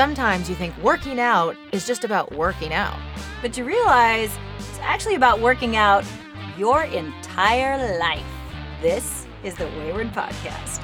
Sometimes 0.00 0.48
you 0.48 0.54
think 0.54 0.74
working 0.78 1.20
out 1.20 1.54
is 1.72 1.86
just 1.86 2.04
about 2.04 2.32
working 2.32 2.72
out. 2.72 2.96
But 3.42 3.58
you 3.58 3.64
realize 3.64 4.34
it's 4.58 4.78
actually 4.80 5.14
about 5.14 5.40
working 5.40 5.76
out 5.76 6.06
your 6.56 6.84
entire 6.84 7.98
life. 7.98 8.24
This 8.80 9.26
is 9.44 9.54
the 9.56 9.66
Wayward 9.66 10.06
Podcast. 10.14 10.80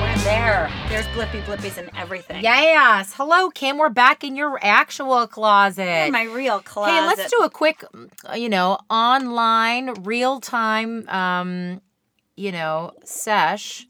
We're 0.00 0.22
there. 0.22 0.70
There's 0.88 1.06
blippy 1.06 1.42
blippies 1.42 1.76
and 1.76 1.90
everything. 1.96 2.40
Yes. 2.40 3.14
Hello, 3.14 3.50
Kim. 3.50 3.78
We're 3.78 3.88
back 3.88 4.22
in 4.22 4.36
your 4.36 4.60
actual 4.62 5.26
closet. 5.26 6.06
In 6.06 6.12
my 6.12 6.26
real 6.26 6.60
closet. 6.60 6.92
Hey, 6.92 7.04
let's 7.04 7.28
do 7.32 7.38
a 7.42 7.50
quick, 7.50 7.82
uh, 8.30 8.34
you 8.34 8.48
know, 8.48 8.78
online, 8.88 9.92
real 10.04 10.38
time, 10.38 11.08
um, 11.08 11.80
you 12.36 12.52
know, 12.52 12.92
sesh, 13.04 13.88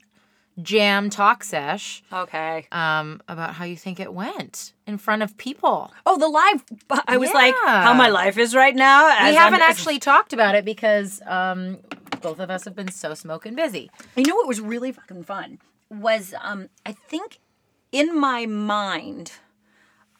jam 0.61 1.09
talk 1.09 1.43
sesh, 1.43 2.01
Okay. 2.13 2.67
um, 2.71 3.21
about 3.27 3.55
how 3.55 3.65
you 3.65 3.75
think 3.75 3.99
it 3.99 4.13
went 4.13 4.73
in 4.87 4.97
front 4.97 5.21
of 5.21 5.35
people. 5.37 5.91
Oh, 6.05 6.17
the 6.17 6.27
live. 6.27 6.63
I 7.07 7.17
was 7.17 7.31
like, 7.33 7.53
how 7.65 7.93
my 7.93 8.07
life 8.09 8.37
is 8.37 8.55
right 8.55 8.75
now. 8.75 9.09
as 9.09 9.31
we 9.31 9.37
I'm- 9.37 9.51
haven't 9.51 9.61
actually 9.61 9.99
talked 9.99 10.31
about 10.33 10.55
it 10.55 10.63
because 10.65 11.21
um, 11.25 11.79
both 12.21 12.39
of 12.39 12.49
us 12.49 12.63
have 12.65 12.75
been 12.75 12.91
so 12.91 13.13
smoking 13.13 13.55
busy. 13.55 13.91
You 14.15 14.23
know 14.25 14.35
what 14.35 14.47
was 14.47 14.61
really 14.61 14.91
fucking 14.91 15.23
fun 15.23 15.59
was 15.89 16.33
um 16.41 16.67
I 16.85 16.93
think 16.93 17.39
in 17.91 18.17
my 18.17 18.45
mind 18.47 19.33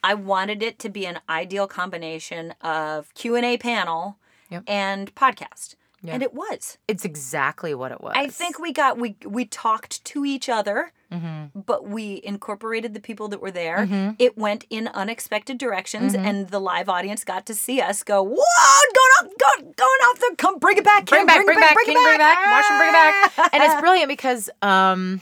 I 0.04 0.14
wanted 0.14 0.62
it 0.62 0.78
to 0.80 0.88
be 0.88 1.06
an 1.06 1.18
ideal 1.28 1.66
combination 1.66 2.54
of 2.60 3.12
Q&A 3.14 3.56
panel 3.58 4.18
Yep. 4.48 4.62
and 4.68 5.12
podcast. 5.16 5.74
Yeah. 6.06 6.14
And 6.14 6.22
it 6.22 6.32
was. 6.34 6.78
It's 6.88 7.04
exactly 7.04 7.74
what 7.74 7.92
it 7.92 8.00
was. 8.00 8.14
I 8.16 8.28
think 8.28 8.58
we 8.58 8.72
got 8.72 8.98
we 8.98 9.16
we 9.24 9.44
talked 9.44 10.04
to 10.06 10.24
each 10.24 10.48
other, 10.48 10.92
Mm-hmm. 11.12 11.60
but 11.60 11.86
we 11.86 12.20
incorporated 12.24 12.92
the 12.92 12.98
people 13.00 13.28
that 13.28 13.40
were 13.40 13.52
there. 13.52 14.14
It 14.18 14.36
went 14.36 14.64
in 14.70 14.88
unexpected 14.88 15.56
directions, 15.56 16.14
Mm-hmm. 16.14 16.26
and 16.26 16.48
the 16.48 16.58
live 16.60 16.88
audience 16.88 17.22
got 17.22 17.46
to 17.46 17.54
see 17.54 17.80
us 17.80 18.02
go, 18.02 18.22
"Whoa, 18.24 18.34
going 18.34 19.12
off, 19.20 19.38
go, 19.38 19.62
going 19.62 20.00
off 20.08 20.18
the, 20.18 20.34
come 20.36 20.58
bring 20.58 20.78
it 20.78 20.84
back, 20.84 21.06
bring 21.06 21.20
Kim, 21.20 21.26
back, 21.26 21.44
bring, 21.44 21.60
back, 21.60 21.74
bring, 21.74 21.88
it 21.90 21.94
bring 21.94 22.18
back, 22.18 22.18
back, 22.18 22.46
watch 22.50 22.68
them 22.68 22.78
bring 22.78 22.88
it 22.90 22.92
back. 23.36 23.54
And 23.54 23.62
it's 23.62 23.80
brilliant 23.80 24.08
because 24.08 24.50
um, 24.62 25.20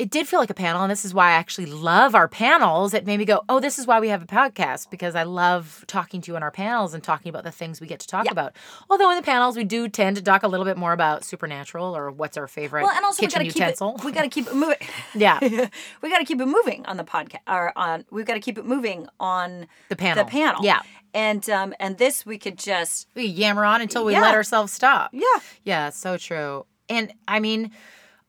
it 0.00 0.10
did 0.10 0.26
feel 0.26 0.40
like 0.40 0.48
a 0.48 0.54
panel, 0.54 0.82
and 0.82 0.90
this 0.90 1.04
is 1.04 1.12
why 1.12 1.28
I 1.28 1.32
actually 1.32 1.66
love 1.66 2.14
our 2.14 2.26
panels. 2.26 2.94
It 2.94 3.04
made 3.04 3.18
me 3.18 3.26
go, 3.26 3.42
oh, 3.50 3.60
this 3.60 3.78
is 3.78 3.86
why 3.86 4.00
we 4.00 4.08
have 4.08 4.22
a 4.22 4.26
podcast 4.26 4.88
because 4.88 5.14
I 5.14 5.24
love 5.24 5.84
talking 5.86 6.22
to 6.22 6.32
you 6.32 6.36
on 6.36 6.42
our 6.42 6.50
panels 6.50 6.94
and 6.94 7.02
talking 7.04 7.28
about 7.28 7.44
the 7.44 7.50
things 7.50 7.80
we 7.82 7.86
get 7.86 8.00
to 8.00 8.06
talk 8.06 8.30
about. 8.30 8.54
Although 8.88 9.10
in 9.10 9.16
the 9.16 9.22
panels 9.22 9.56
we 9.58 9.64
do 9.64 9.88
tend 9.88 10.16
to 10.16 10.22
talk 10.22 10.42
a 10.42 10.48
little 10.48 10.64
bit 10.64 10.78
more 10.78 10.92
about 10.94 11.22
supernatural 11.24 11.94
or 11.94 12.10
what's 12.10 12.38
our 12.38 12.48
favorite 12.48 12.82
Well, 12.84 12.96
and 12.96 13.04
also 13.04 13.22
we 13.22 13.28
gotta 13.28 13.44
utensil. 13.44 13.92
keep 13.92 14.00
it. 14.00 14.04
We 14.06 14.12
gotta 14.12 14.28
keep 14.30 14.46
it 14.46 14.54
moving. 14.54 14.76
yeah, 15.14 15.38
we 16.02 16.08
gotta 16.10 16.24
keep 16.24 16.40
it 16.40 16.46
moving 16.46 16.86
on 16.86 16.96
the 16.96 17.04
podcast. 17.04 17.40
Or 17.46 17.72
on 17.76 18.06
we've 18.10 18.24
got 18.26 18.34
to 18.34 18.40
keep 18.40 18.56
it 18.56 18.64
moving 18.64 19.06
on 19.20 19.66
the 19.90 19.96
panel. 19.96 20.24
the 20.24 20.30
panel. 20.30 20.64
Yeah, 20.64 20.80
And 21.12 21.48
um 21.50 21.74
and 21.78 21.98
this 21.98 22.24
we 22.24 22.38
could 22.38 22.56
just 22.58 23.06
we 23.14 23.26
yammer 23.26 23.64
on 23.66 23.82
until 23.82 24.04
we 24.06 24.12
Yeah. 24.14 24.22
let 24.22 24.34
ourselves 24.34 24.72
stop. 24.72 25.10
yeah. 25.12 25.40
Yeah, 25.64 25.90
so 25.90 26.16
true. 26.16 26.64
And 26.88 27.12
I 27.28 27.38
mean, 27.40 27.70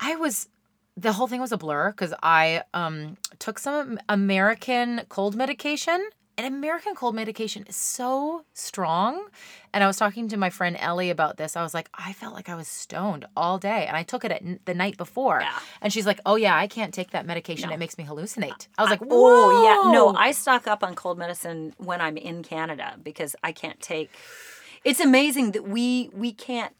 I 0.01 0.15
was 0.17 0.49
the 0.97 1.13
whole 1.13 1.27
thing 1.27 1.41
was 1.41 1.51
a 1.51 1.57
blur 1.57 1.91
because 1.91 2.13
I 2.21 2.63
um 2.73 3.17
took 3.39 3.59
some 3.59 3.99
American 4.09 5.01
cold 5.09 5.35
medication. 5.35 6.09
And 6.37 6.47
American 6.55 6.95
cold 6.95 7.13
medication 7.13 7.65
is 7.67 7.75
so 7.75 8.45
strong. 8.53 9.27
And 9.73 9.83
I 9.83 9.87
was 9.87 9.97
talking 9.97 10.27
to 10.29 10.37
my 10.37 10.49
friend 10.49 10.75
Ellie 10.79 11.11
about 11.11 11.37
this. 11.37 11.55
I 11.55 11.61
was 11.61 11.73
like, 11.73 11.87
I 11.93 12.13
felt 12.13 12.33
like 12.33 12.49
I 12.49 12.55
was 12.55 12.67
stoned 12.67 13.25
all 13.35 13.59
day. 13.59 13.85
And 13.85 13.95
I 13.95 14.01
took 14.03 14.23
it 14.25 14.31
at 14.31 14.41
n- 14.41 14.59
the 14.65 14.73
night 14.73 14.97
before. 14.97 15.41
Yeah. 15.41 15.59
And 15.81 15.93
she's 15.93 16.07
like, 16.07 16.19
Oh, 16.25 16.37
yeah, 16.37 16.55
I 16.55 16.67
can't 16.67 16.93
take 16.93 17.11
that 17.11 17.25
medication. 17.27 17.69
No. 17.69 17.75
It 17.75 17.79
makes 17.79 17.97
me 17.97 18.05
hallucinate. 18.05 18.67
I 18.77 18.81
was 18.81 18.89
like, 18.89 19.01
Oh 19.11 19.63
yeah. 19.63 19.91
No, 19.91 20.15
I 20.15 20.31
stock 20.31 20.67
up 20.67 20.83
on 20.83 20.95
cold 20.95 21.19
medicine 21.19 21.75
when 21.77 22.01
I'm 22.01 22.17
in 22.17 22.41
Canada 22.43 22.95
because 23.03 23.35
I 23.43 23.51
can't 23.51 23.79
take. 23.79 24.09
It's 24.83 25.01
amazing 25.01 25.51
that 25.51 25.67
we 25.67 26.09
we 26.13 26.31
can't 26.31 26.73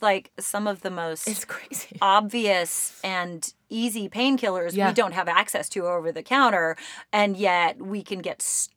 like 0.00 0.30
some 0.38 0.66
of 0.66 0.80
the 0.82 0.90
most 0.90 1.46
obvious 2.02 2.98
and 3.04 3.52
easy 3.68 4.08
painkillers 4.08 4.74
Yeah. 4.74 4.88
we 4.88 4.94
don't 4.94 5.12
have 5.12 5.28
access 5.28 5.68
to 5.70 5.86
over 5.86 6.12
the 6.12 6.22
counter, 6.22 6.76
and 7.12 7.36
yet 7.36 7.80
we 7.80 8.02
can 8.02 8.20
get 8.20 8.40
stoned 8.40 8.68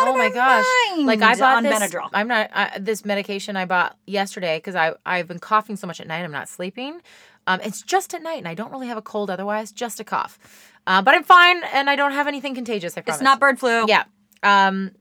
out 0.00 0.08
oh 0.08 0.12
of 0.12 0.16
my 0.18 0.30
gosh 0.30 0.64
like 1.04 1.22
i 1.22 1.34
bought 1.36 1.56
on 1.58 1.62
this 1.64 1.72
Benadryl. 1.80 2.08
i'm 2.12 2.28
not 2.28 2.48
I, 2.52 2.78
this 2.78 3.04
medication 3.04 3.56
i 3.56 3.64
bought 3.64 3.96
yesterday 4.06 4.58
because 4.58 4.74
i 4.76 4.92
i've 5.04 5.26
been 5.26 5.38
coughing 5.40 5.74
so 5.76 5.86
much 5.86 6.00
at 6.00 6.06
night 6.06 6.22
i'm 6.22 6.30
not 6.30 6.48
sleeping 6.48 7.00
um, 7.48 7.60
it's 7.62 7.82
just 7.82 8.14
at 8.14 8.22
night 8.22 8.38
and 8.38 8.46
i 8.46 8.54
don't 8.54 8.70
really 8.70 8.86
have 8.88 8.96
a 8.98 9.02
cold 9.02 9.30
otherwise 9.30 9.72
just 9.72 9.98
a 9.98 10.04
cough 10.04 10.38
uh, 10.86 11.02
but 11.02 11.14
i'm 11.14 11.24
fine 11.24 11.60
and 11.72 11.88
i 11.90 11.96
don't 11.96 12.12
have 12.12 12.26
anything 12.28 12.54
contagious 12.54 12.96
i 12.96 13.00
promise 13.00 13.18
It's 13.20 13.24
not 13.24 13.40
bird 13.40 13.58
flu. 13.58 13.86
yeah 13.88 14.04
um 14.44 14.92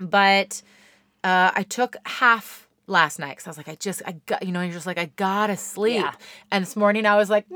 but 0.00 0.60
uh 1.22 1.52
i 1.54 1.62
took 1.62 1.96
half 2.04 2.63
last 2.86 3.18
night 3.18 3.30
because 3.30 3.46
i 3.46 3.50
was 3.50 3.56
like 3.56 3.68
i 3.68 3.74
just 3.76 4.02
i 4.06 4.12
got 4.26 4.44
you 4.44 4.52
know 4.52 4.60
you're 4.60 4.72
just 4.72 4.86
like 4.86 4.98
i 4.98 5.06
gotta 5.16 5.56
sleep. 5.56 5.94
Yeah. 5.96 6.12
and 6.52 6.62
this 6.62 6.76
morning 6.76 7.06
i 7.06 7.16
was 7.16 7.30
like 7.30 7.46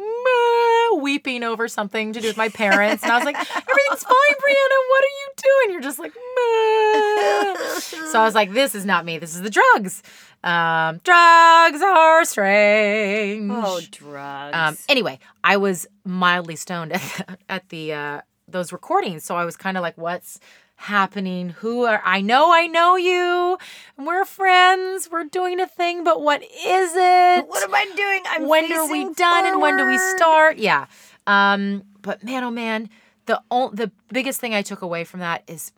weeping 1.01 1.43
over 1.45 1.69
something 1.69 2.13
to 2.15 2.21
do 2.21 2.29
with 2.29 2.37
my 2.37 2.49
parents. 2.49 3.03
And 3.03 3.13
i 3.13 3.17
was 3.17 3.25
like 3.25 3.37
everything's 3.39 4.05
fine 4.05 4.15
Briana. 4.15 4.79
What 4.89 5.05
are 5.05 5.15
you 5.21 5.29
doing? 5.37 5.73
You're 5.73 5.83
just 5.83 5.99
like 5.99 6.13
"Meh." 6.15 7.79
so 8.11 8.21
i 8.21 8.25
was 8.25 8.35
like 8.35 8.53
this 8.53 8.75
is 8.75 8.85
not 8.85 9.05
me. 9.05 9.19
This 9.19 9.35
is 9.35 9.43
the 9.43 9.51
drugs. 9.51 10.03
Um 10.43 11.01
drugs 11.05 11.83
are 11.83 12.25
strange. 12.25 13.51
Oh, 13.55 13.81
drugs. 13.91 14.57
um, 14.57 14.77
anyway, 14.89 15.19
I 15.45 15.57
was 15.57 15.87
mildly 16.05 16.57
stoned 16.57 16.93
at 16.93 17.01
the, 17.29 17.39
at 17.53 17.69
the 17.69 17.93
uh, 17.93 18.21
those 18.47 18.73
recordings, 18.73 19.25
so 19.25 19.37
I 19.37 19.45
was 19.45 19.57
kind 19.57 19.77
of 19.77 19.83
like, 19.83 19.99
"What's 19.99 20.41
happening? 20.79 21.51
Who 21.51 21.85
are? 21.85 22.01
I 22.05 22.21
know, 22.21 22.53
I 22.53 22.67
know 22.67 22.97
you. 22.97 23.59
We're 23.99 24.25
friends. 24.25 25.09
We're 25.11 25.25
doing 25.25 25.61
a 25.61 25.67
thing, 25.67 26.05
but 26.05 26.23
what 26.23 26.43
is 26.43 26.93
it? 26.95 27.47
what 27.47 27.63
am 27.63 27.75
I 27.75 27.85
doing? 27.97 28.23
I'm 28.27 28.49
when 28.49 28.73
are 28.73 28.91
we 28.91 29.13
done, 29.13 29.47
and 29.47 29.61
when 29.61 29.77
do 29.77 29.87
we 29.87 29.99
start? 29.99 30.59
Yeah. 30.59 30.87
Um, 31.27 31.83
but 32.01 32.25
man, 32.25 32.45
oh 32.45 32.51
man, 32.51 32.89
the 33.27 33.43
the 33.73 33.91
biggest 34.13 34.41
thing 34.41 34.55
I 34.55 34.63
took 34.63 34.83
away 34.83 35.05
from 35.05 35.21
that 35.21 35.43
is, 35.47 35.73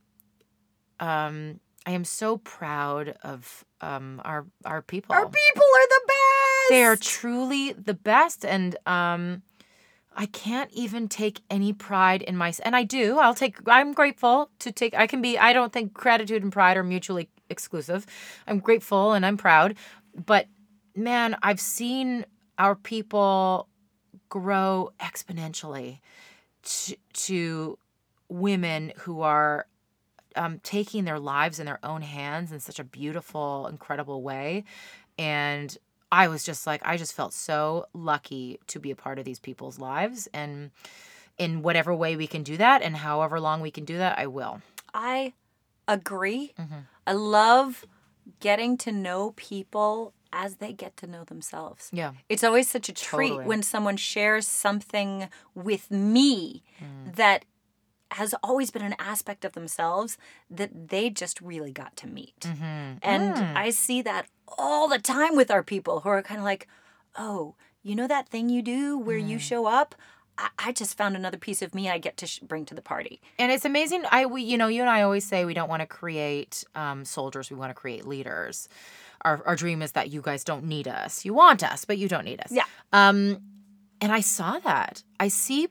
um, 1.00 1.60
I 1.86 1.92
am 1.92 2.04
so 2.04 2.36
proud 2.36 3.16
of 3.22 3.64
um 3.80 4.20
our 4.24 4.46
our 4.64 4.82
people. 4.82 5.14
Our 5.14 5.26
people 5.26 5.62
are 5.62 5.88
the 5.88 6.02
best. 6.06 6.68
They 6.68 6.84
are 6.84 6.96
truly 6.96 7.72
the 7.72 7.94
best, 7.94 8.44
and 8.44 8.76
um, 8.86 9.42
I 10.16 10.26
can't 10.26 10.70
even 10.72 11.08
take 11.08 11.40
any 11.48 11.72
pride 11.72 12.22
in 12.22 12.36
my. 12.36 12.52
And 12.64 12.74
I 12.74 12.82
do. 12.82 13.18
I'll 13.18 13.34
take. 13.34 13.56
I'm 13.66 13.92
grateful 13.92 14.50
to 14.58 14.72
take. 14.72 14.94
I 14.94 15.06
can 15.06 15.22
be. 15.22 15.38
I 15.38 15.52
don't 15.52 15.72
think 15.72 15.92
gratitude 15.92 16.42
and 16.42 16.52
pride 16.52 16.76
are 16.76 16.84
mutually 16.84 17.28
exclusive. 17.48 18.06
I'm 18.46 18.58
grateful 18.58 19.12
and 19.12 19.24
I'm 19.26 19.36
proud, 19.36 19.76
but 20.14 20.46
man, 20.94 21.36
I've 21.42 21.60
seen 21.60 22.24
our 22.58 22.74
people 22.74 23.68
grow 24.28 24.92
exponentially 25.00 25.98
to, 26.62 26.96
to 27.12 27.78
women 28.28 28.92
who 28.98 29.22
are 29.22 29.66
um, 30.36 30.60
taking 30.62 31.04
their 31.04 31.18
lives 31.18 31.58
in 31.58 31.66
their 31.66 31.80
own 31.82 32.02
hands 32.02 32.52
in 32.52 32.60
such 32.60 32.78
a 32.78 32.84
beautiful, 32.84 33.66
incredible 33.66 34.22
way. 34.22 34.64
And 35.18 35.76
I 36.12 36.28
was 36.28 36.42
just 36.44 36.66
like, 36.66 36.80
I 36.84 36.96
just 36.96 37.12
felt 37.14 37.32
so 37.32 37.86
lucky 37.92 38.58
to 38.68 38.80
be 38.80 38.90
a 38.90 38.96
part 38.96 39.18
of 39.18 39.24
these 39.24 39.38
people's 39.38 39.78
lives. 39.78 40.28
And 40.34 40.70
in 41.38 41.62
whatever 41.62 41.94
way 41.94 42.16
we 42.16 42.26
can 42.26 42.42
do 42.42 42.56
that 42.56 42.82
and 42.82 42.96
however 42.96 43.40
long 43.40 43.60
we 43.60 43.70
can 43.70 43.84
do 43.84 43.96
that, 43.98 44.18
I 44.18 44.26
will. 44.26 44.60
I 44.92 45.34
agree. 45.86 46.52
Mhm. 46.58 46.86
I 47.06 47.12
love 47.12 47.86
getting 48.40 48.76
to 48.78 48.92
know 48.92 49.32
people 49.36 50.12
as 50.32 50.56
they 50.56 50.72
get 50.72 50.96
to 50.98 51.06
know 51.06 51.24
themselves. 51.24 51.90
Yeah. 51.92 52.12
It's 52.28 52.44
always 52.44 52.70
such 52.70 52.88
a 52.88 52.92
treat 52.92 53.30
Totally. 53.30 53.46
when 53.46 53.62
someone 53.62 53.96
shares 53.96 54.46
something 54.46 55.28
with 55.54 55.90
me 55.90 56.62
Mm. 56.80 57.16
that 57.16 57.44
has 58.12 58.34
always 58.42 58.70
been 58.70 58.82
an 58.82 58.96
aspect 58.98 59.44
of 59.44 59.52
themselves 59.52 60.18
that 60.50 60.88
they 60.88 61.10
just 61.10 61.40
really 61.40 61.72
got 61.72 61.96
to 61.96 62.06
meet. 62.08 62.40
Mm-hmm. 62.40 62.98
And 63.02 63.34
I 63.58 63.70
see 63.70 64.02
that 64.02 64.26
all 64.58 64.88
the 64.88 64.98
time 64.98 65.36
with 65.36 65.50
our 65.50 65.62
people 65.62 66.00
who 66.00 66.08
are 66.08 66.22
kind 66.22 66.38
of 66.38 66.44
like, 66.44 66.66
oh, 67.16 67.54
you 67.82 67.94
know 67.94 68.06
that 68.08 68.28
thing 68.28 68.48
you 68.48 68.62
do 68.62 68.98
where 68.98 69.16
you 69.16 69.36
Mm. 69.36 69.40
show 69.40 69.66
up? 69.66 69.94
I, 70.58 70.72
just 70.72 70.96
found 70.96 71.16
another 71.16 71.36
piece 71.36 71.60
of 71.60 71.74
me 71.74 71.90
I 71.90 71.98
get 71.98 72.16
to 72.18 72.26
sh- 72.26 72.38
bring 72.38 72.64
to 72.66 72.74
the 72.74 72.80
party. 72.80 73.20
and 73.38 73.52
it's 73.52 73.66
amazing 73.66 74.04
i 74.10 74.24
we 74.24 74.40
you 74.42 74.56
know 74.56 74.68
you 74.68 74.80
and 74.80 74.88
i 74.88 75.02
always 75.02 75.26
say 75.26 75.44
we 75.44 75.52
don't 75.52 75.68
want 75.68 75.80
to 75.80 75.86
create 75.86 76.64
um, 76.74 77.04
soldiers 77.04 77.50
we 77.50 77.56
want 77.56 77.68
to 77.68 77.74
create 77.74 78.06
leaders 78.06 78.66
our, 79.22 79.42
our 79.44 79.54
dream 79.54 79.82
is 79.82 79.92
that 79.92 80.08
you 80.08 80.22
guys 80.22 80.42
don't 80.42 80.64
need 80.64 80.88
us 80.88 81.26
you 81.26 81.34
want 81.34 81.62
us 81.62 81.84
but 81.84 81.98
you 81.98 82.08
don't 82.08 82.24
need 82.24 82.40
us 82.40 82.50
Yeah. 82.52 82.64
um 82.94 83.42
and 84.00 84.10
i 84.12 84.20
saw 84.20 84.58
that 84.60 85.02
i 85.18 85.28
see 85.28 85.68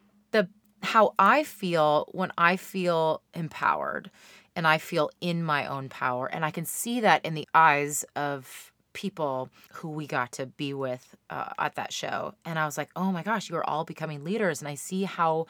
how 0.82 1.14
i 1.20 1.44
feel 1.44 2.08
when 2.12 2.32
i 2.38 2.56
feel 2.56 3.22
empowered 3.34 4.10
and 4.56 4.68
i 4.68 4.78
feel 4.78 5.10
in 5.22 5.44
my 5.44 5.66
own 5.66 5.90
power 5.90 6.28
and 6.28 6.46
i 6.46 6.52
can 6.52 6.66
see 6.66 7.00
that 7.00 7.24
in 7.26 7.34
the 7.34 7.48
eyes 7.54 8.06
of 8.16 8.72
people 8.94 9.50
who 9.74 9.90
we 9.90 10.08
got 10.08 10.32
to 10.34 10.46
be 10.46 10.74
with 10.74 11.16
uh, 11.30 11.50
at 11.58 11.76
that 11.76 11.94
show. 11.94 12.34
And 12.44 12.58
I 12.58 12.66
was 12.66 12.78
like, 12.78 12.90
oh 12.96 13.12
my 13.12 13.24
gosh, 13.24 13.50
you 13.50 13.56
are 13.56 13.70
all 13.70 13.86
becoming 13.86 14.24
leaders. 14.24 14.62
And 14.62 14.68
I 14.68 14.76
see 14.76 15.04
how 15.04 15.46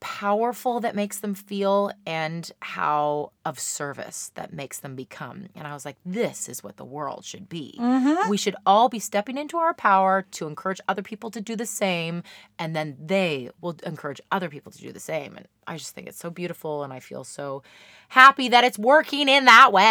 powerful 0.00 0.80
that 0.80 0.94
makes 0.94 1.18
them 1.20 1.34
feel 1.34 1.90
and 2.06 2.52
how 2.60 3.32
of 3.44 3.58
service 3.58 4.30
that 4.34 4.52
makes 4.52 4.78
them 4.78 4.94
become. 4.94 5.46
And 5.54 5.66
I 5.66 5.74
was 5.74 5.84
like, 5.84 5.96
this 6.04 6.48
is 6.48 6.62
what 6.62 6.76
the 6.76 6.84
world 6.84 7.24
should 7.24 7.48
be. 7.48 7.76
Mm-hmm. 7.80 8.28
We 8.30 8.36
should 8.36 8.54
all 8.64 8.88
be 8.88 8.98
stepping 8.98 9.36
into 9.36 9.56
our 9.56 9.74
power 9.74 10.26
to 10.32 10.46
encourage 10.46 10.80
other 10.88 11.02
people 11.02 11.30
to 11.32 11.40
do 11.40 11.56
the 11.56 11.66
same, 11.66 12.22
and 12.58 12.76
then 12.76 12.96
they 13.00 13.50
will 13.60 13.76
encourage 13.84 14.20
other 14.30 14.48
people 14.48 14.70
to 14.72 14.78
do 14.78 14.92
the 14.92 15.00
same. 15.00 15.36
And 15.36 15.48
I 15.66 15.76
just 15.76 15.94
think 15.94 16.06
it's 16.06 16.18
so 16.18 16.30
beautiful, 16.30 16.84
and 16.84 16.92
I 16.92 17.00
feel 17.00 17.24
so 17.24 17.62
happy 18.08 18.48
that 18.48 18.64
it's 18.64 18.78
working 18.78 19.28
in 19.28 19.46
that 19.46 19.72
way. 19.72 19.82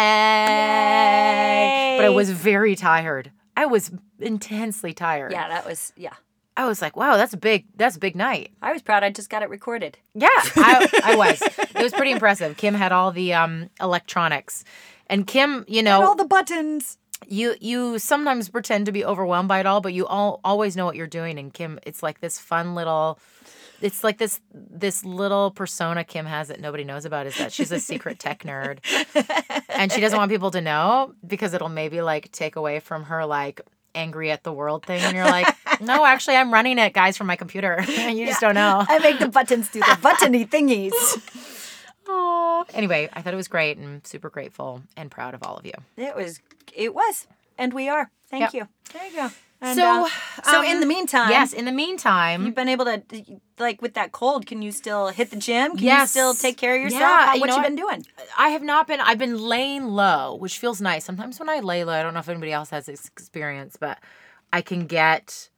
But 1.98 2.06
I 2.06 2.10
was 2.10 2.30
very 2.30 2.74
tired. 2.76 3.30
I 3.56 3.66
was 3.66 3.90
intensely 4.20 4.94
tired. 4.94 5.32
Yeah, 5.32 5.48
that 5.48 5.66
was 5.66 5.92
yeah. 5.96 6.14
I 6.58 6.66
was 6.66 6.82
like, 6.82 6.96
wow, 6.96 7.16
that's 7.16 7.32
a 7.32 7.36
big 7.36 7.66
that's 7.76 7.94
a 7.94 8.00
big 8.00 8.16
night. 8.16 8.50
I 8.60 8.72
was 8.72 8.82
proud. 8.82 9.04
I 9.04 9.10
just 9.10 9.30
got 9.30 9.42
it 9.44 9.48
recorded. 9.48 9.96
Yeah, 10.14 10.28
I, 10.56 10.88
I 11.04 11.16
was. 11.16 11.40
It 11.40 11.82
was 11.82 11.92
pretty 11.92 12.10
impressive. 12.10 12.56
Kim 12.56 12.74
had 12.74 12.90
all 12.90 13.12
the 13.12 13.32
um, 13.32 13.70
electronics, 13.80 14.64
and 15.06 15.24
Kim, 15.24 15.64
you 15.68 15.84
know, 15.84 16.02
all 16.04 16.16
the 16.16 16.24
buttons. 16.24 16.98
you 17.28 17.54
you 17.60 18.00
sometimes 18.00 18.48
pretend 18.48 18.86
to 18.86 18.92
be 18.92 19.04
overwhelmed 19.04 19.48
by 19.48 19.60
it 19.60 19.66
all, 19.66 19.80
but 19.80 19.94
you 19.94 20.04
all 20.08 20.40
always 20.42 20.76
know 20.76 20.84
what 20.84 20.96
you're 20.96 21.06
doing. 21.06 21.38
And 21.38 21.54
Kim, 21.54 21.78
it's 21.84 22.02
like 22.02 22.20
this 22.20 22.40
fun 22.40 22.74
little. 22.74 23.20
It's 23.80 24.02
like 24.02 24.18
this 24.18 24.40
this 24.52 25.04
little 25.04 25.52
persona 25.52 26.02
Kim 26.02 26.26
has 26.26 26.48
that 26.48 26.60
nobody 26.60 26.82
knows 26.82 27.04
about 27.04 27.28
is 27.28 27.38
that 27.38 27.52
she's 27.52 27.70
a 27.70 27.78
secret 27.78 28.18
tech 28.18 28.42
nerd, 28.42 28.80
and 29.68 29.92
she 29.92 30.00
doesn't 30.00 30.18
want 30.18 30.32
people 30.32 30.50
to 30.50 30.60
know 30.60 31.14
because 31.24 31.54
it'll 31.54 31.68
maybe 31.68 32.02
like 32.02 32.32
take 32.32 32.56
away 32.56 32.80
from 32.80 33.04
her 33.04 33.24
like 33.24 33.60
angry 33.94 34.30
at 34.30 34.42
the 34.44 34.52
world 34.52 34.84
thing. 34.84 35.00
And 35.02 35.14
you're 35.16 35.24
like, 35.24 35.46
no, 35.80 36.04
actually, 36.04 36.36
I'm 36.36 36.52
running 36.52 36.78
it, 36.78 36.92
guys, 36.92 37.16
from 37.16 37.26
my 37.26 37.36
computer, 37.36 37.82
you 37.88 38.26
just 38.26 38.40
don't 38.40 38.54
know. 38.54 38.84
I 38.88 38.98
make 38.98 39.18
the 39.18 39.28
buttons 39.28 39.68
do 39.70 39.80
the 39.80 39.98
buttony 40.02 40.44
thingies. 40.46 40.92
Aw. 42.08 42.64
Anyway, 42.74 43.08
I 43.12 43.22
thought 43.22 43.34
it 43.34 43.36
was 43.36 43.48
great 43.48 43.76
and 43.78 44.06
super 44.06 44.30
grateful 44.30 44.82
and 44.96 45.10
proud 45.10 45.34
of 45.34 45.42
all 45.42 45.56
of 45.56 45.66
you. 45.66 45.72
It 45.96 46.16
was. 46.16 46.40
It 46.74 46.94
was, 46.94 47.26
and 47.56 47.72
we 47.72 47.88
are. 47.88 48.10
Thank 48.30 48.52
Yep. 48.52 48.54
you. 48.54 48.68
There 48.92 49.06
you 49.06 49.16
go. 49.16 49.30
And, 49.60 49.76
So, 49.76 50.06
uh, 50.06 50.08
so 50.44 50.58
um, 50.60 50.64
in 50.64 50.80
the 50.80 50.86
meantime, 50.86 51.30
yes, 51.30 51.52
in 51.52 51.64
the 51.64 51.72
meantime, 51.72 52.46
you've 52.46 52.54
been 52.54 52.68
able 52.68 52.84
to 52.84 53.02
like 53.58 53.82
with 53.82 53.94
that 53.94 54.12
cold. 54.12 54.46
Can 54.46 54.62
you 54.62 54.70
still 54.70 55.08
hit 55.08 55.30
the 55.30 55.36
gym? 55.36 55.76
Can 55.76 56.00
you 56.00 56.06
still 56.06 56.32
take 56.32 56.56
care 56.56 56.76
of 56.76 56.82
yourself? 56.82 57.00
Yeah, 57.00 57.26
How, 57.26 57.34
you 57.34 57.40
what 57.40 57.46
know 57.48 57.56
you 57.56 57.62
what? 57.62 57.68
been 57.68 57.76
doing? 57.76 58.06
I 58.38 58.50
have 58.50 58.62
not 58.62 58.86
been. 58.86 59.00
I've 59.00 59.18
been 59.18 59.36
laying 59.36 59.86
low, 59.88 60.36
which 60.36 60.58
feels 60.58 60.80
nice. 60.80 61.04
Sometimes 61.04 61.40
when 61.40 61.48
I 61.48 61.58
lay 61.58 61.82
low, 61.82 61.92
I 61.92 62.02
don't 62.02 62.14
know 62.14 62.20
if 62.20 62.28
anybody 62.28 62.52
else 62.52 62.70
has 62.70 62.86
this 62.86 63.06
experience, 63.06 63.76
but 63.78 63.98
I 64.52 64.62
can 64.62 64.86
get. 64.86 65.50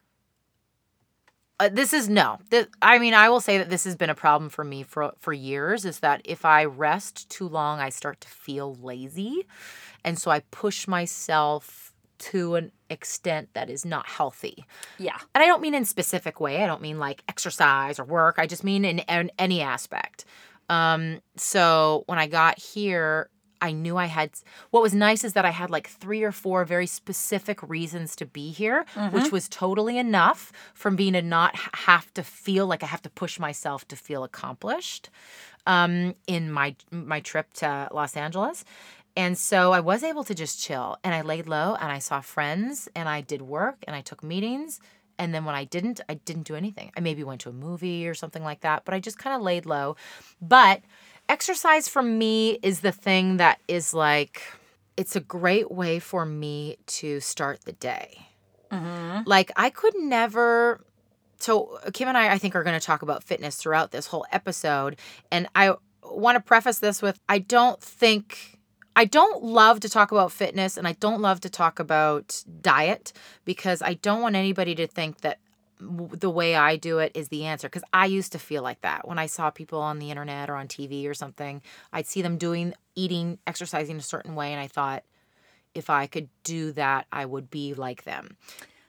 Uh, 1.59 1.69
this 1.69 1.93
is 1.93 2.09
no. 2.09 2.39
This, 2.49 2.69
I 2.81 2.99
mean, 2.99 3.13
I 3.13 3.29
will 3.29 3.41
say 3.41 3.59
that 3.59 3.69
this 3.69 3.85
has 3.85 3.97
been 3.97 4.09
a 4.09 4.15
problem 4.15 4.49
for 4.49 4.65
me 4.65 4.83
for 4.83 5.13
for 5.19 5.35
years. 5.35 5.85
Is 5.85 6.01
that 6.01 6.23
if 6.25 6.47
I 6.47 6.65
rest 6.65 7.29
too 7.29 7.47
long, 7.47 7.81
I 7.81 7.91
start 7.91 8.23
to 8.23 8.29
feel 8.29 8.77
lazy, 8.77 9.47
and 10.03 10.19
so 10.19 10.31
I 10.31 10.41
push 10.51 10.89
myself 10.89 11.90
to 12.21 12.55
an 12.55 12.73
extent 12.89 13.49
that 13.55 13.69
is 13.71 13.85
not 13.85 14.07
healthy. 14.07 14.65
Yeah. 14.99 15.19
and 15.35 15.43
I 15.43 15.47
don't 15.47 15.63
mean 15.63 15.75
in 15.75 15.85
specific 15.85 16.41
way. 16.41 16.63
I 16.63 16.67
don't 16.67 16.83
mean 16.83 16.99
like 16.99 17.23
exercise 17.29 17.99
or 17.99 18.05
work. 18.05 18.37
I 18.39 18.47
just 18.47 18.65
mean 18.65 18.85
in, 18.85 19.01
in 19.01 19.31
any 19.39 19.61
aspect. 19.63 20.25
Um, 20.69 21.21
so 21.37 22.05
when 22.07 22.19
I 22.19 22.27
got 22.27 22.59
here, 22.59 23.29
I 23.63 23.73
knew 23.73 23.97
I 23.97 24.07
had. 24.07 24.31
What 24.71 24.83
was 24.83 24.95
nice 24.95 25.23
is 25.25 25.35
that 25.35 25.45
I 25.45 25.51
had 25.51 25.71
like 25.71 25.89
three 25.89 26.23
or 26.23 26.33
four 26.33 26.65
very 26.65 26.87
specific 26.87 27.63
reasons 27.69 28.17
to 28.17 28.27
be 28.27 28.51
here, 28.53 28.87
which 29.11 29.31
was 29.33 29.49
totally 29.49 29.99
enough 29.99 30.51
from 30.73 30.97
being 30.97 31.13
to 31.13 31.23
not 31.23 31.55
have 31.75 32.13
to 32.15 32.23
feel 32.23 32.67
like 32.67 32.83
I 32.83 32.87
have 32.87 33.03
to 33.03 33.11
push 33.11 33.39
myself 33.39 33.87
to 33.89 33.97
feel 33.97 34.25
accomplished 34.25 35.11
um, 35.67 36.15
in 36.27 36.51
my 36.51 36.75
my 36.91 37.21
trip 37.21 37.53
to 37.55 37.89
Los 37.93 38.17
Angeles. 38.17 38.65
And 39.17 39.37
so 39.37 39.73
I 39.73 39.81
was 39.81 40.03
able 40.03 40.25
to 40.25 40.35
just 40.35 40.61
chill 40.61 40.99
and 41.03 41.15
I 41.15 41.23
laid 41.23 41.49
low 41.49 41.75
and 41.75 41.91
I 41.91 41.99
saw 41.99 42.21
friends 42.21 42.89
and 42.95 43.09
I 43.09 43.21
did 43.21 43.43
work 43.43 43.79
and 43.87 43.97
I 43.97 44.01
took 44.01 44.23
meetings. 44.23 44.81
And 45.19 45.35
then 45.35 45.45
when 45.45 45.55
I 45.55 45.65
didn't, 45.65 46.01
I 46.09 46.15
didn't 46.15 46.45
do 46.45 46.55
anything. 46.55 46.93
I 46.97 47.01
maybe 47.01 47.25
went 47.25 47.43
to 47.43 47.51
a 47.51 47.53
movie 47.53 48.09
or 48.09 48.15
something 48.15 48.43
like 48.43 48.61
that, 48.61 48.85
but 48.85 48.95
I 48.95 49.01
just 49.01 49.19
kind 49.19 49.37
of 49.37 49.43
laid 49.43 49.67
low. 49.67 49.97
But 50.41 50.83
exercise 51.29 51.89
for 51.89 52.03
me 52.03 52.59
is 52.63 52.81
the 52.81 52.93
thing 52.93 53.37
that 53.37 53.61
is 53.69 53.93
like, 53.93 54.43
it's 54.97 55.17
a 55.17 55.21
great 55.21 55.71
way 55.71 55.99
for 55.99 56.25
me 56.25 56.79
to 56.87 57.21
start 57.21 57.65
the 57.65 57.73
day. 57.73 58.29
Mm-hmm. 58.71 59.23
Like, 59.27 59.51
I 59.57 59.69
could 59.71 59.95
never 59.97 60.81
so 61.41 61.79
Kim 61.93 62.09
and 62.09 62.17
I, 62.17 62.35
I 62.35 62.39
think, 62.39 62.55
are 62.55 62.63
going 62.63 62.79
to 62.79 62.85
talk 62.85 63.03
about 63.03 63.25
fitness 63.25 63.57
throughout 63.57 63.91
this 63.91 64.07
whole 64.07 64.27
episode. 64.31 64.97
And 65.33 65.49
I 65.55 65.75
want 66.05 66.37
to 66.37 66.41
preface 66.41 66.79
this 66.79 67.03
with 67.03 67.19
I 67.29 67.39
don't 67.41 67.81
think. 67.81 68.60
I 68.97 69.05
don't 69.05 69.43
love 69.43 69.81
to 69.81 69.89
talk 69.89 70.13
about 70.13 70.33
fitness 70.33 70.77
and 70.77 70.87
I 70.87 70.93
don't 70.93 71.21
love 71.21 71.41
to 71.41 71.51
talk 71.51 71.79
about 71.79 72.43
diet 72.61 73.13
because 73.45 73.83
I 73.83 73.95
don't 73.95 74.21
want 74.21 74.37
anybody 74.37 74.75
to 74.75 74.87
think 74.87 75.21
that 75.21 75.39
the 75.81 76.31
way 76.31 76.55
I 76.55 76.77
do 76.77 76.99
it 76.99 77.13
is 77.15 77.29
the 77.29 77.47
answer 77.47 77.69
because 77.69 77.85
I 77.93 78.07
used 78.07 78.33
to 78.33 78.39
feel 78.39 78.63
like 78.63 78.83
that 78.83 79.09
when 79.09 79.19
I 79.19 79.27
saw 79.27 79.51
people 79.51 79.81
on 79.81 79.99
the 79.99 80.11
internet 80.11 80.51
or 80.51 80.57
on 80.57 80.69
TV 80.69 81.09
or 81.09 81.15
something. 81.15 81.63
I'd 81.93 82.07
see 82.07 82.21
them 82.21 82.37
doing, 82.37 82.75
eating, 82.95 83.39
exercising 83.47 83.97
a 83.97 84.03
certain 84.03 84.35
way, 84.35 84.53
and 84.53 84.61
I 84.61 84.67
thought 84.67 85.05
if 85.75 85.89
I 85.89 86.07
could 86.07 86.29
do 86.45 86.73
that, 86.73 87.07
I 87.13 87.25
would 87.25 87.51
be 87.51 87.75
like 87.75 88.05
them. 88.05 88.37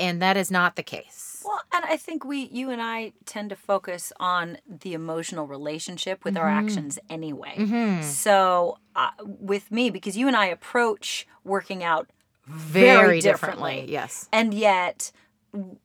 And 0.02 0.22
that 0.22 0.36
is 0.36 0.50
not 0.52 0.76
the 0.76 0.84
case. 0.84 1.44
Well, 1.46 1.62
and 1.74 1.86
I 1.86 1.98
think 1.98 2.26
we, 2.26 2.50
you 2.52 2.70
and 2.70 2.82
I, 2.82 3.14
tend 3.26 3.50
to 3.52 3.56
focus 3.56 4.12
on 4.20 4.58
the 4.68 4.94
emotional 4.94 5.48
relationship 5.48 6.24
with 6.26 6.36
our 6.38 6.50
actions 6.50 7.00
anyway. 7.10 8.02
So, 8.02 8.78
uh, 8.96 9.12
with 9.24 9.72
me, 9.72 9.90
because 9.90 10.18
you 10.18 10.28
and 10.28 10.36
I 10.36 10.48
approach 10.48 11.28
working 11.44 11.84
out 11.84 12.10
very, 12.46 13.22
differently. 13.22 13.74
differently. 13.76 13.94
Yes. 13.94 14.28
and 14.34 14.54
yet 14.54 15.12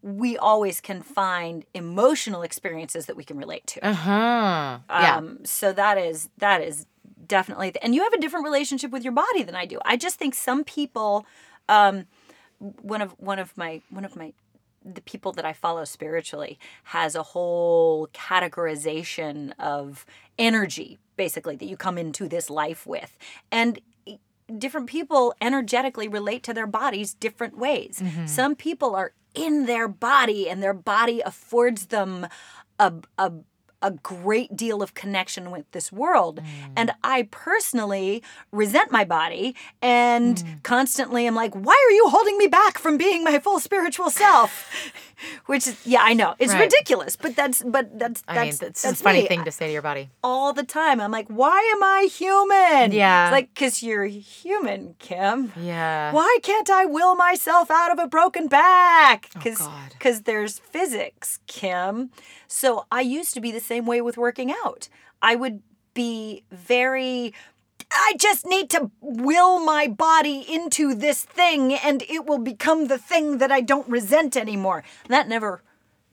we 0.02 0.38
always 0.38 0.80
can 0.80 1.02
find 1.02 1.64
emotional 1.74 2.42
experiences 2.42 3.06
that 3.06 3.16
we 3.16 3.24
can 3.24 3.36
relate 3.36 3.66
to. 3.66 3.84
Uh 3.86 3.92
huh. 3.92 4.78
Yeah. 4.88 5.16
Um, 5.16 5.44
so 5.44 5.72
that 5.72 5.98
is 5.98 6.28
that 6.38 6.62
is 6.62 6.86
definitely, 7.26 7.72
and 7.82 7.94
you 7.94 8.02
have 8.05 8.12
a 8.12 8.20
different 8.20 8.44
relationship 8.44 8.91
with 8.91 9.02
your 9.02 9.12
body 9.12 9.43
than 9.43 9.56
I 9.56 9.67
do. 9.67 9.79
I 9.84 9.96
just 9.96 10.17
think 10.19 10.34
some 10.34 10.62
people, 10.64 11.26
um, 11.69 12.06
one 12.58 13.03
of 13.03 13.13
one 13.19 13.39
of 13.39 13.56
my 13.56 13.82
one 13.91 14.05
of 14.05 14.17
my 14.17 14.32
the 14.84 15.01
people 15.01 15.32
that 15.32 15.44
I 15.44 15.53
follow 15.53 15.84
spiritually 15.84 16.58
has 16.84 17.15
a 17.17 17.22
whole 17.22 18.06
categorization 18.08 19.53
of 19.58 20.06
energy, 20.39 20.98
basically 21.17 21.56
that 21.56 21.67
you 21.67 21.77
come 21.77 21.98
into 21.98 22.29
this 22.29 22.48
life 22.48 22.86
with, 22.86 23.19
and 23.51 23.81
different 24.58 24.86
people 24.86 25.34
energetically 25.41 26.06
relate 26.06 26.43
to 26.44 26.55
their 26.55 26.69
bodies 26.69 27.15
different 27.15 27.58
ways. 27.58 28.01
Mm-hmm. 28.01 28.27
Some 28.27 28.55
people 28.55 28.94
are 28.94 29.13
in 29.34 29.67
their 29.67 29.89
body 29.89 30.48
and 30.48 30.63
their 30.63 30.75
body 30.75 31.20
affords 31.20 31.86
them 31.86 32.27
a, 32.79 32.93
a, 33.19 33.32
a 33.86 33.93
great 34.02 34.56
deal 34.56 34.82
of 34.82 34.94
connection 34.94 35.50
with 35.50 35.70
this 35.70 35.93
world. 35.93 36.40
Mm. 36.40 36.44
And 36.76 36.93
I 37.05 37.28
personally 37.31 38.22
resent 38.52 38.90
my 38.90 39.05
body 39.05 39.55
and 39.81 40.36
mm. 40.36 40.62
constantly 40.62 41.26
am 41.26 41.34
like, 41.34 41.55
why 41.55 41.76
are 41.88 41.93
you 41.93 42.08
holding 42.08 42.36
me 42.38 42.48
back 42.48 42.78
from 42.78 42.96
being 42.98 43.22
my 43.22 43.38
full 43.38 43.60
spiritual 43.60 44.10
self? 44.10 44.52
Which 45.46 45.66
is, 45.66 45.76
yeah, 45.86 46.02
I 46.02 46.12
know 46.12 46.34
it's 46.38 46.52
Right. 46.52 46.62
ridiculous, 46.62 47.16
but 47.16 47.34
that's, 47.34 47.62
but 47.62 47.98
that's, 47.98 48.22
I 48.28 48.34
that's, 48.34 48.60
mean, 48.60 48.69
it's 48.70 48.82
that's 48.82 49.00
a 49.00 49.05
funny 49.05 49.22
me 49.22 49.28
thing 49.28 49.44
to 49.44 49.50
say 49.50 49.66
to 49.69 49.72
your 49.72 49.82
body. 49.82 50.10
all 50.22 50.52
the 50.52 50.64
time. 50.64 51.00
I'm 51.00 51.10
like, 51.10 51.28
why 51.28 51.58
am 51.74 51.82
I 51.82 52.08
human? 52.10 52.93
Yeah. 52.93 53.26
It's 53.26 53.32
like, 53.32 53.55
because 53.55 53.82
you're 53.82 54.05
human, 54.06 54.94
Kim. 54.98 55.52
Yeah. 55.60 56.12
Why 56.12 56.38
can't 56.43 56.69
I 56.69 56.84
will 56.84 57.14
myself 57.14 57.70
out 57.70 57.90
of 57.93 57.98
a 57.98 58.06
broken 58.08 58.48
back? 58.48 59.28
Because 59.32 59.58
Oh, 59.60 59.72
because 59.90 60.22
there's 60.22 60.58
physics, 60.58 61.38
Kim. 61.46 62.10
So 62.48 62.86
I 62.93 63.00
used 63.00 63.34
to 63.34 63.40
be 63.40 63.50
the 63.50 63.60
same 63.60 63.75
way 63.84 64.00
with 64.00 64.16
working 64.16 64.50
out. 64.64 64.88
I 65.20 65.34
would 65.34 65.62
be 65.94 66.44
very 66.50 67.34
I 67.90 68.14
just 68.18 68.46
need 68.46 68.70
to 68.70 68.90
will 69.00 69.60
my 69.60 69.86
body 69.86 70.44
into 70.48 70.94
this 70.94 71.24
thing 71.24 71.72
and 71.74 72.02
it 72.02 72.26
will 72.26 72.38
become 72.38 72.88
the 72.88 72.98
thing 72.98 73.38
that 73.38 73.52
I 73.52 73.60
don't 73.60 73.88
resent 73.88 74.36
anymore. 74.36 74.82
That 75.08 75.28
never 75.28 75.62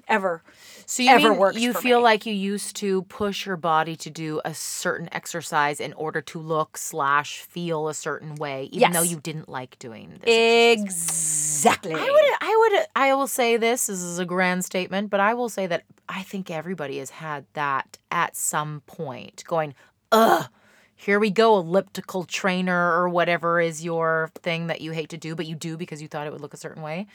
ever 0.08 0.44
So 0.86 1.04
you 1.04 1.10
ever 1.10 1.30
mean 1.30 1.38
works 1.40 1.58
you 1.58 1.74
feel 1.74 2.00
me. 2.00 2.04
like 2.04 2.26
you 2.26 2.34
used 2.34 2.76
to 2.78 3.04
push 3.04 3.46
your 3.46 3.58
body 3.58 3.96
to 3.98 4.10
do 4.10 4.42
a 4.46 4.54
certain 4.54 5.10
exercise 5.12 5.80
in 5.80 5.94
order 5.94 6.22
to 6.22 6.40
look 6.40 6.78
slash 6.78 7.42
feel 7.42 7.88
a 7.88 7.94
certain 7.94 8.36
way, 8.36 8.70
even 8.72 8.92
though 8.92 9.02
you 9.02 9.20
didn't 9.20 9.50
like 9.50 9.78
doing 9.80 10.20
this. 10.22 10.80
Exactly. 10.80 11.94
I 11.94 11.98
would, 11.98 12.48
I 12.50 12.70
would, 12.72 12.88
I 12.96 13.14
will 13.14 13.28
say 13.28 13.58
this. 13.58 13.88
This 13.88 14.02
is 14.02 14.20
a 14.20 14.26
grand 14.26 14.66
statement, 14.66 15.10
but 15.10 15.20
I 15.20 15.34
will 15.34 15.50
say 15.50 15.68
that 15.68 15.84
I 16.10 16.24
think 16.24 16.52
everybody 16.52 17.00
has 17.00 17.10
had 17.10 17.46
that 17.54 17.98
at 18.12 18.36
some 18.36 18.82
point. 18.86 19.44
Going, 19.48 19.74
ugh, 20.12 20.48
here 20.96 21.20
we 21.20 21.30
go, 21.32 21.58
elliptical 21.58 22.24
trainer 22.24 22.94
or 22.94 23.10
whatever 23.10 23.60
is 23.60 23.84
your 23.84 24.30
thing 24.36 24.68
that 24.68 24.82
you 24.82 24.92
hate 24.92 25.10
to 25.10 25.18
do, 25.18 25.36
but 25.36 25.46
you 25.46 25.56
do 25.56 25.76
because 25.78 26.02
you 26.02 26.08
thought 26.08 26.28
it 26.28 26.32
would 26.34 26.42
look 26.42 26.54
a 26.54 26.58
certain 26.58 26.82
way. 26.84 27.08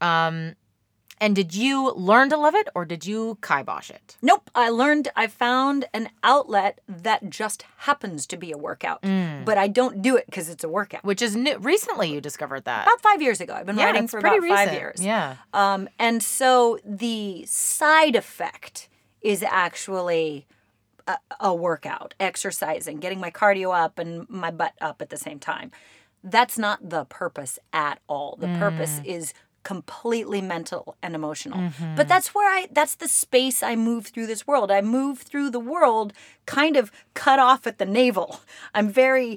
Um, 0.00 0.54
and 1.20 1.34
did 1.34 1.54
you 1.54 1.92
learn 1.92 2.30
to 2.30 2.36
love 2.36 2.54
it 2.54 2.68
or 2.74 2.84
did 2.84 3.06
you 3.06 3.38
kibosh 3.42 3.90
it? 3.90 4.16
Nope. 4.22 4.50
I 4.54 4.68
learned, 4.68 5.08
I 5.16 5.26
found 5.26 5.86
an 5.92 6.10
outlet 6.22 6.80
that 6.88 7.30
just 7.30 7.64
happens 7.78 8.26
to 8.28 8.36
be 8.36 8.52
a 8.52 8.58
workout, 8.58 9.02
Mm. 9.02 9.44
but 9.44 9.58
I 9.58 9.68
don't 9.68 10.02
do 10.02 10.16
it 10.16 10.26
because 10.26 10.48
it's 10.48 10.64
a 10.64 10.68
workout. 10.68 11.04
Which 11.04 11.22
is 11.22 11.34
new. 11.36 11.58
Recently, 11.58 12.12
you 12.12 12.20
discovered 12.20 12.64
that. 12.64 12.86
About 12.86 13.00
five 13.00 13.20
years 13.22 13.40
ago. 13.40 13.54
I've 13.54 13.66
been 13.66 13.78
yeah, 13.78 13.86
writing 13.86 14.08
for 14.08 14.18
about 14.18 14.42
five 14.42 14.72
years. 14.72 15.04
Yeah. 15.04 15.36
Um, 15.52 15.88
and 15.98 16.22
so 16.22 16.78
the 16.84 17.44
side 17.46 18.16
effect 18.16 18.88
is 19.20 19.42
actually 19.42 20.46
a, 21.06 21.18
a 21.40 21.54
workout, 21.54 22.14
exercising, 22.20 22.98
getting 22.98 23.20
my 23.20 23.30
cardio 23.30 23.74
up 23.76 23.98
and 23.98 24.28
my 24.28 24.50
butt 24.50 24.74
up 24.80 25.02
at 25.02 25.10
the 25.10 25.16
same 25.16 25.38
time. 25.38 25.70
That's 26.22 26.58
not 26.58 26.90
the 26.90 27.04
purpose 27.04 27.58
at 27.72 28.00
all. 28.08 28.36
The 28.40 28.48
purpose 28.58 29.00
is 29.04 29.32
completely 29.72 30.40
mental 30.40 30.96
and 31.02 31.12
emotional. 31.14 31.60
But 31.98 32.06
that's 32.12 32.28
where 32.34 32.48
I 32.58 32.60
that's 32.78 32.96
the 33.04 33.08
space 33.24 33.58
I 33.62 33.74
move 33.76 34.06
through 34.12 34.28
this 34.32 34.46
world. 34.46 34.68
I 34.70 34.80
move 34.80 35.16
through 35.28 35.50
the 35.50 35.64
world 35.74 36.08
kind 36.46 36.74
of 36.80 36.90
cut 37.12 37.38
off 37.38 37.66
at 37.66 37.76
the 37.76 37.84
navel. 38.00 38.28
I'm 38.76 38.88
very 38.88 39.30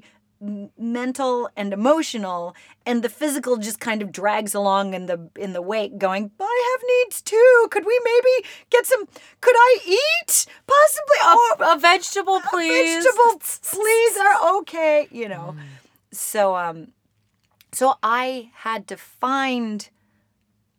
mental 0.77 1.49
and 1.59 1.73
emotional 1.73 2.55
and 2.85 3.03
the 3.03 3.09
physical 3.09 3.57
just 3.57 3.79
kind 3.79 4.01
of 4.01 4.11
drags 4.11 4.53
along 4.55 4.85
in 4.97 5.05
the 5.05 5.17
in 5.45 5.53
the 5.53 5.61
wake 5.61 5.95
going 5.99 6.23
i 6.39 6.59
have 6.71 6.81
needs 6.93 7.21
too 7.21 7.53
could 7.69 7.85
we 7.85 7.97
maybe 8.11 8.35
get 8.71 8.83
some 8.91 9.03
could 9.45 9.55
i 9.69 9.71
eat 9.85 10.33
possibly 10.65 11.19
oh 11.35 11.55
A 11.73 11.79
vegetable, 11.79 12.39
please. 12.49 13.03
vegetables 13.05 13.59
please 13.77 14.17
are 14.25 14.37
okay 14.57 15.07
you 15.11 15.29
know 15.29 15.55
so 16.11 16.55
um 16.55 16.77
so 17.71 17.85
i 18.01 18.49
had 18.67 18.87
to 18.87 18.97
find 18.97 19.91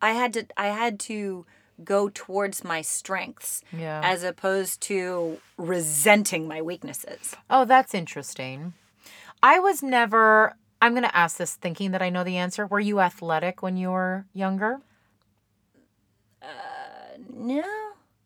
i 0.03 0.11
had 0.11 0.31
to 0.33 0.45
i 0.57 0.67
had 0.67 0.99
to 0.99 1.45
go 1.83 2.09
towards 2.13 2.63
my 2.63 2.81
strengths 2.81 3.63
Yeah. 3.83 4.01
as 4.03 4.23
opposed 4.23 4.79
to 4.81 5.39
resenting 5.57 6.47
my 6.47 6.61
weaknesses 6.61 7.35
Oh, 7.49 7.65
that's 7.65 7.93
interesting. 7.95 8.73
I 9.41 9.59
was 9.59 9.81
never. 9.83 10.55
I'm 10.81 10.93
going 10.93 11.03
to 11.11 11.17
ask 11.23 11.37
this 11.37 11.55
thinking 11.55 11.91
that 11.91 12.01
I 12.01 12.09
know 12.09 12.23
the 12.23 12.37
answer. 12.37 12.65
Were 12.67 12.79
you 12.89 12.99
athletic 12.99 13.61
when 13.61 13.75
you 13.75 13.89
were 13.91 14.25
younger? 14.33 14.79
Uh, 16.41 16.47
no 17.29 17.63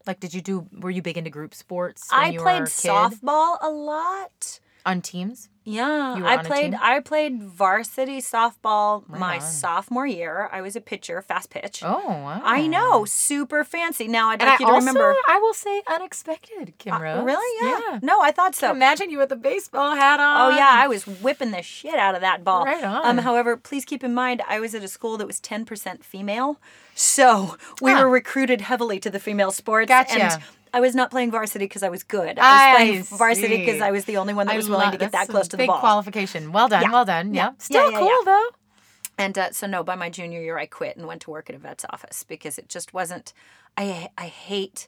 Like, 0.05 0.19
did 0.19 0.33
you 0.33 0.41
do? 0.41 0.67
Were 0.71 0.91
you 0.91 1.01
big 1.01 1.17
into 1.17 1.29
group 1.29 1.53
sports? 1.55 2.07
When 2.11 2.19
I 2.19 2.27
you 2.29 2.39
played 2.39 2.59
were 2.59 2.65
a 2.65 2.69
kid? 2.69 2.91
softball 2.91 3.57
a 3.61 3.69
lot. 3.69 4.59
On 4.87 5.01
teams. 5.01 5.49
Yeah, 5.69 6.21
I 6.25 6.37
played. 6.37 6.73
I 6.75 7.01
played 7.01 7.43
varsity 7.43 8.19
softball 8.21 9.03
my 9.09 9.35
on. 9.35 9.41
sophomore 9.41 10.07
year. 10.07 10.47
I 10.49 10.61
was 10.61 10.77
a 10.77 10.81
pitcher, 10.81 11.21
fast 11.21 11.49
pitch. 11.49 11.81
Oh, 11.83 12.07
wow. 12.07 12.39
I 12.41 12.67
know, 12.67 13.03
super 13.03 13.65
fancy. 13.65 14.07
Now 14.07 14.29
I'd 14.29 14.41
And 14.41 14.49
like 14.49 14.61
I 14.61 14.63
you 14.63 14.67
to 14.67 14.71
also, 14.75 14.87
remember. 14.87 15.13
I 15.27 15.39
will 15.39 15.53
say, 15.53 15.81
unexpected, 15.87 16.73
Kim 16.77 16.93
Uh, 16.93 16.99
Rhodes. 17.01 17.25
really? 17.25 17.67
Yeah. 17.69 17.81
Yeah. 17.91 17.99
No, 18.01 18.21
I 18.21 18.31
thought 18.31 18.55
so. 18.55 18.71
Imagine 18.71 19.09
you 19.11 19.17
with 19.17 19.31
a 19.33 19.35
baseball 19.35 19.93
hat 19.97 20.21
on. 20.21 20.53
Oh 20.53 20.55
yeah, 20.55 20.69
I 20.71 20.87
was 20.87 21.05
whipping 21.05 21.51
the 21.51 21.61
shit 21.61 21.95
out 21.95 22.15
of 22.15 22.21
that 22.21 22.45
ball. 22.45 22.63
Right 22.63 22.81
on. 22.85 23.05
Um, 23.05 23.17
however, 23.17 23.57
please 23.57 23.83
keep 23.83 24.05
in 24.05 24.13
mind 24.13 24.41
I 24.47 24.61
was 24.61 24.73
at 24.73 24.83
a 24.83 24.87
school 24.87 25.17
that 25.17 25.27
was 25.27 25.41
ten 25.41 25.65
percent 25.65 26.01
female, 26.05 26.61
so 26.95 27.57
we 27.81 27.91
Huh. 27.91 28.03
were 28.03 28.09
recruited 28.09 28.61
heavily 28.61 29.01
to 29.01 29.09
the 29.09 29.19
female 29.19 29.51
sports. 29.51 29.89
Gotcha. 29.89 30.13
And 30.17 30.43
I 30.73 30.79
was 30.79 30.95
not 30.95 31.11
playing 31.11 31.31
varsity 31.31 31.65
because 31.65 31.83
I 31.83 31.89
was 31.89 32.03
good. 32.03 32.37
I 32.39 32.51
was 32.71 32.77
playing 32.77 32.99
I 32.99 33.17
varsity 33.17 33.57
because. 33.57 33.81
I 33.81 33.91
was 33.91 34.05
the 34.05 34.17
only 34.17 34.33
one 34.33 34.47
that 34.47 34.53
I 34.53 34.57
was 34.57 34.69
willing 34.69 34.85
love- 34.85 34.93
to 34.93 34.97
get 34.99 35.11
that 35.13 35.27
close 35.27 35.47
to 35.49 35.51
the 35.51 35.57
big 35.57 35.67
ball. 35.67 35.79
qualification. 35.79 36.51
Well 36.51 36.67
done. 36.67 36.83
Yeah. 36.83 36.91
Well 36.91 37.05
done. 37.05 37.33
Yeah. 37.33 37.49
Yeah. 37.49 37.51
Still 37.59 37.91
Yeah, 37.91 37.99
cool 37.99 38.23
though. 38.25 38.47
And 39.17 39.37
uh, 39.37 39.51
so 39.51 39.65
no, 39.67 39.83
by 39.83 39.95
my 39.95 40.09
junior 40.09 40.41
year, 40.41 40.57
I 40.57 40.67
quit 40.67 40.95
and 40.97 41.07
went 41.07 41.21
to 41.23 41.31
work 41.31 41.49
at 41.49 41.55
a 41.55 41.59
vet's 41.59 41.85
office 41.89 42.23
because 42.23 42.57
it 42.57 42.69
just 42.69 42.93
wasn't. 42.93 43.33
I 43.75 44.09
I 44.17 44.27
hate. 44.27 44.87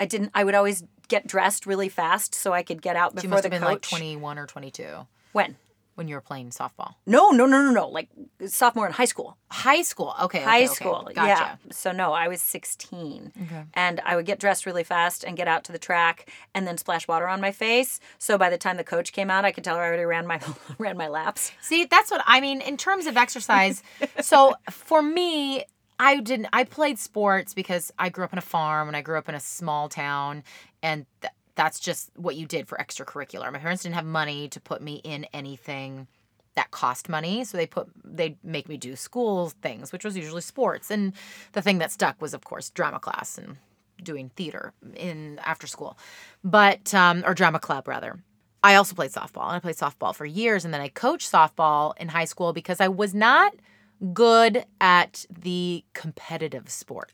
I 0.00 0.06
didn't. 0.06 0.32
I 0.34 0.42
would 0.44 0.54
always 0.56 0.82
get 1.08 1.26
dressed 1.26 1.66
really 1.66 1.88
fast 1.88 2.34
so 2.34 2.52
I 2.52 2.62
could 2.62 2.82
get 2.82 2.96
out 2.96 3.14
before 3.14 3.30
must 3.30 3.42
the 3.44 3.50
have 3.50 3.60
been 3.60 3.68
like 3.68 3.82
21 3.82 4.38
or 4.38 4.46
22 4.46 5.06
When? 5.32 5.56
When 5.94 6.08
you 6.08 6.14
were 6.14 6.20
playing 6.20 6.50
softball. 6.50 6.94
No, 7.06 7.30
no, 7.30 7.46
no, 7.46 7.62
no, 7.62 7.70
no. 7.70 7.88
Like 7.88 8.08
sophomore 8.46 8.86
in 8.86 8.92
high 8.92 9.04
school. 9.04 9.36
High 9.50 9.82
school. 9.82 10.14
Okay. 10.22 10.38
okay, 10.38 10.44
high 10.44 10.64
okay. 10.64 10.66
school. 10.66 11.08
Gotcha. 11.14 11.16
Yeah. 11.26 11.56
So 11.70 11.92
no, 11.92 12.12
I 12.12 12.28
was 12.28 12.40
16. 12.40 13.32
And 13.74 14.00
I 14.04 14.16
would 14.16 14.26
get 14.26 14.40
dressed 14.40 14.66
really 14.66 14.84
fast 14.84 15.24
and 15.24 15.36
get 15.36 15.48
out 15.48 15.64
to 15.64 15.72
the 15.72 15.78
track 15.78 16.30
and 16.54 16.66
then 16.66 16.78
splash 16.78 17.06
water 17.06 17.28
on 17.28 17.40
my 17.40 17.52
face. 17.52 18.00
So 18.18 18.36
by 18.36 18.50
the 18.50 18.58
time 18.58 18.76
the 18.76 18.84
coach 18.84 19.12
came 19.12 19.30
out, 19.30 19.44
I 19.44 19.52
could 19.52 19.64
tell 19.64 19.76
her 19.76 19.82
I 19.82 19.86
already 19.86 20.04
ran 20.04 20.26
my 20.26 20.40
ran 20.78 20.96
my 20.96 21.08
laps. 21.08 21.52
See, 21.60 21.84
that's 21.84 22.10
what 22.10 22.22
I 22.26 22.40
mean 22.40 22.60
in 22.60 22.76
terms 22.76 23.06
of 23.06 23.16
exercise. 23.16 23.82
so 24.20 24.54
for 24.70 25.02
me, 25.02 25.64
I 25.98 26.20
didn't. 26.20 26.48
I 26.52 26.64
played 26.64 26.98
sports 26.98 27.54
because 27.54 27.92
I 27.98 28.08
grew 28.08 28.24
up 28.24 28.32
in 28.32 28.38
a 28.38 28.42
farm 28.42 28.88
and 28.88 28.96
I 28.96 29.00
grew 29.00 29.16
up 29.16 29.28
in 29.28 29.34
a 29.34 29.40
small 29.40 29.88
town, 29.88 30.42
and 30.82 31.06
th- 31.20 31.32
that's 31.54 31.78
just 31.80 32.10
what 32.16 32.36
you 32.36 32.46
did 32.46 32.68
for 32.68 32.76
extracurricular. 32.78 33.52
My 33.52 33.58
parents 33.58 33.82
didn't 33.82 33.94
have 33.94 34.04
money 34.04 34.48
to 34.48 34.60
put 34.60 34.82
me 34.82 35.00
in 35.04 35.24
anything 35.32 36.06
that 36.54 36.70
cost 36.70 37.08
money, 37.08 37.44
so 37.44 37.56
they 37.56 37.66
put 37.66 37.88
they'd 38.04 38.36
make 38.44 38.68
me 38.68 38.76
do 38.76 38.96
school 38.96 39.50
things, 39.62 39.92
which 39.92 40.04
was 40.04 40.16
usually 40.16 40.40
sports. 40.40 40.90
And 40.90 41.12
the 41.52 41.62
thing 41.62 41.78
that 41.78 41.90
stuck 41.90 42.20
was, 42.20 42.34
of 42.34 42.44
course, 42.44 42.70
drama 42.70 43.00
class 43.00 43.38
and 43.38 43.56
doing 44.02 44.30
theater 44.36 44.72
in 44.96 45.40
after 45.44 45.66
school, 45.66 45.98
but 46.42 46.94
um, 46.94 47.24
or 47.26 47.34
drama 47.34 47.58
club 47.58 47.88
rather. 47.88 48.18
I 48.62 48.76
also 48.76 48.94
played 48.94 49.10
softball, 49.10 49.46
and 49.48 49.56
I 49.56 49.60
played 49.60 49.76
softball 49.76 50.14
for 50.14 50.24
years, 50.24 50.64
and 50.64 50.72
then 50.72 50.80
I 50.80 50.88
coached 50.88 51.30
softball 51.30 51.92
in 51.98 52.08
high 52.08 52.24
school 52.24 52.54
because 52.54 52.80
I 52.80 52.88
was 52.88 53.14
not 53.14 53.54
good 54.12 54.64
at 54.80 55.24
the 55.30 55.84
competitive 55.94 56.68
sports 56.68 57.12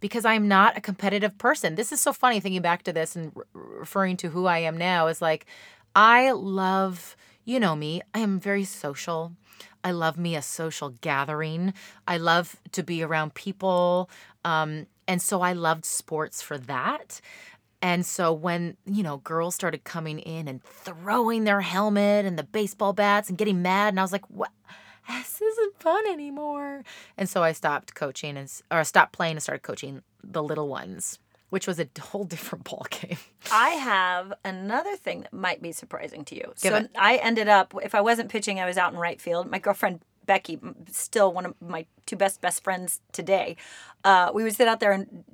because 0.00 0.24
I'm 0.24 0.48
not 0.48 0.76
a 0.76 0.80
competitive 0.80 1.36
person. 1.38 1.74
This 1.74 1.92
is 1.92 2.00
so 2.00 2.12
funny 2.12 2.40
thinking 2.40 2.62
back 2.62 2.82
to 2.84 2.92
this 2.92 3.16
and 3.16 3.32
re- 3.34 3.44
referring 3.54 4.16
to 4.18 4.28
who 4.30 4.46
I 4.46 4.58
am 4.58 4.76
now 4.76 5.08
is 5.08 5.20
like 5.20 5.46
I 5.94 6.32
love, 6.32 7.16
you 7.44 7.60
know 7.60 7.76
me, 7.76 8.00
I 8.14 8.20
am 8.20 8.40
very 8.40 8.64
social. 8.64 9.32
I 9.82 9.90
love 9.90 10.16
me 10.16 10.34
a 10.34 10.42
social 10.42 10.90
gathering. 11.02 11.74
I 12.08 12.16
love 12.16 12.56
to 12.72 12.82
be 12.82 13.02
around 13.02 13.34
people. 13.34 14.08
Um, 14.44 14.86
and 15.06 15.20
so 15.20 15.42
I 15.42 15.52
loved 15.52 15.84
sports 15.84 16.40
for 16.40 16.56
that. 16.56 17.20
And 17.82 18.06
so 18.06 18.32
when, 18.32 18.78
you 18.86 19.02
know, 19.02 19.18
girls 19.18 19.54
started 19.54 19.84
coming 19.84 20.18
in 20.20 20.48
and 20.48 20.64
throwing 20.64 21.44
their 21.44 21.60
helmet 21.60 22.24
and 22.24 22.38
the 22.38 22.42
baseball 22.42 22.94
bats 22.94 23.28
and 23.28 23.36
getting 23.36 23.60
mad, 23.60 23.88
and 23.88 24.00
I 24.00 24.02
was 24.02 24.12
like, 24.12 24.24
what? 24.30 24.50
This 25.08 25.40
isn't 25.40 25.80
fun 25.80 26.06
anymore. 26.06 26.82
And 27.16 27.28
so 27.28 27.42
I 27.42 27.52
stopped 27.52 27.94
coaching 27.94 28.36
and, 28.36 28.50
or 28.70 28.84
stopped 28.84 29.12
playing 29.12 29.32
and 29.32 29.42
started 29.42 29.62
coaching 29.62 30.02
the 30.22 30.42
little 30.42 30.68
ones, 30.68 31.18
which 31.50 31.66
was 31.66 31.78
a 31.78 31.88
whole 32.00 32.24
different 32.24 32.64
ball 32.70 32.86
game. 32.90 33.18
I 33.52 33.70
have 33.70 34.32
another 34.44 34.96
thing 34.96 35.22
that 35.22 35.32
might 35.32 35.60
be 35.60 35.72
surprising 35.72 36.24
to 36.26 36.34
you. 36.34 36.52
Give 36.62 36.72
so 36.72 36.76
it. 36.76 36.90
I 36.98 37.16
ended 37.16 37.48
up 37.48 37.74
if 37.82 37.94
I 37.94 38.00
wasn't 38.00 38.30
pitching, 38.30 38.60
I 38.60 38.66
was 38.66 38.78
out 38.78 38.92
in 38.92 38.98
right 38.98 39.20
field. 39.20 39.50
My 39.50 39.58
girlfriend 39.58 40.00
Becky, 40.26 40.58
still 40.90 41.32
one 41.32 41.46
of 41.46 41.54
my 41.60 41.86
two 42.06 42.16
best 42.16 42.40
best 42.40 42.64
friends 42.64 43.00
today, 43.12 43.56
uh, 44.04 44.30
we 44.34 44.42
would 44.42 44.54
sit 44.54 44.68
out 44.68 44.80
there 44.80 44.92
and 44.92 45.24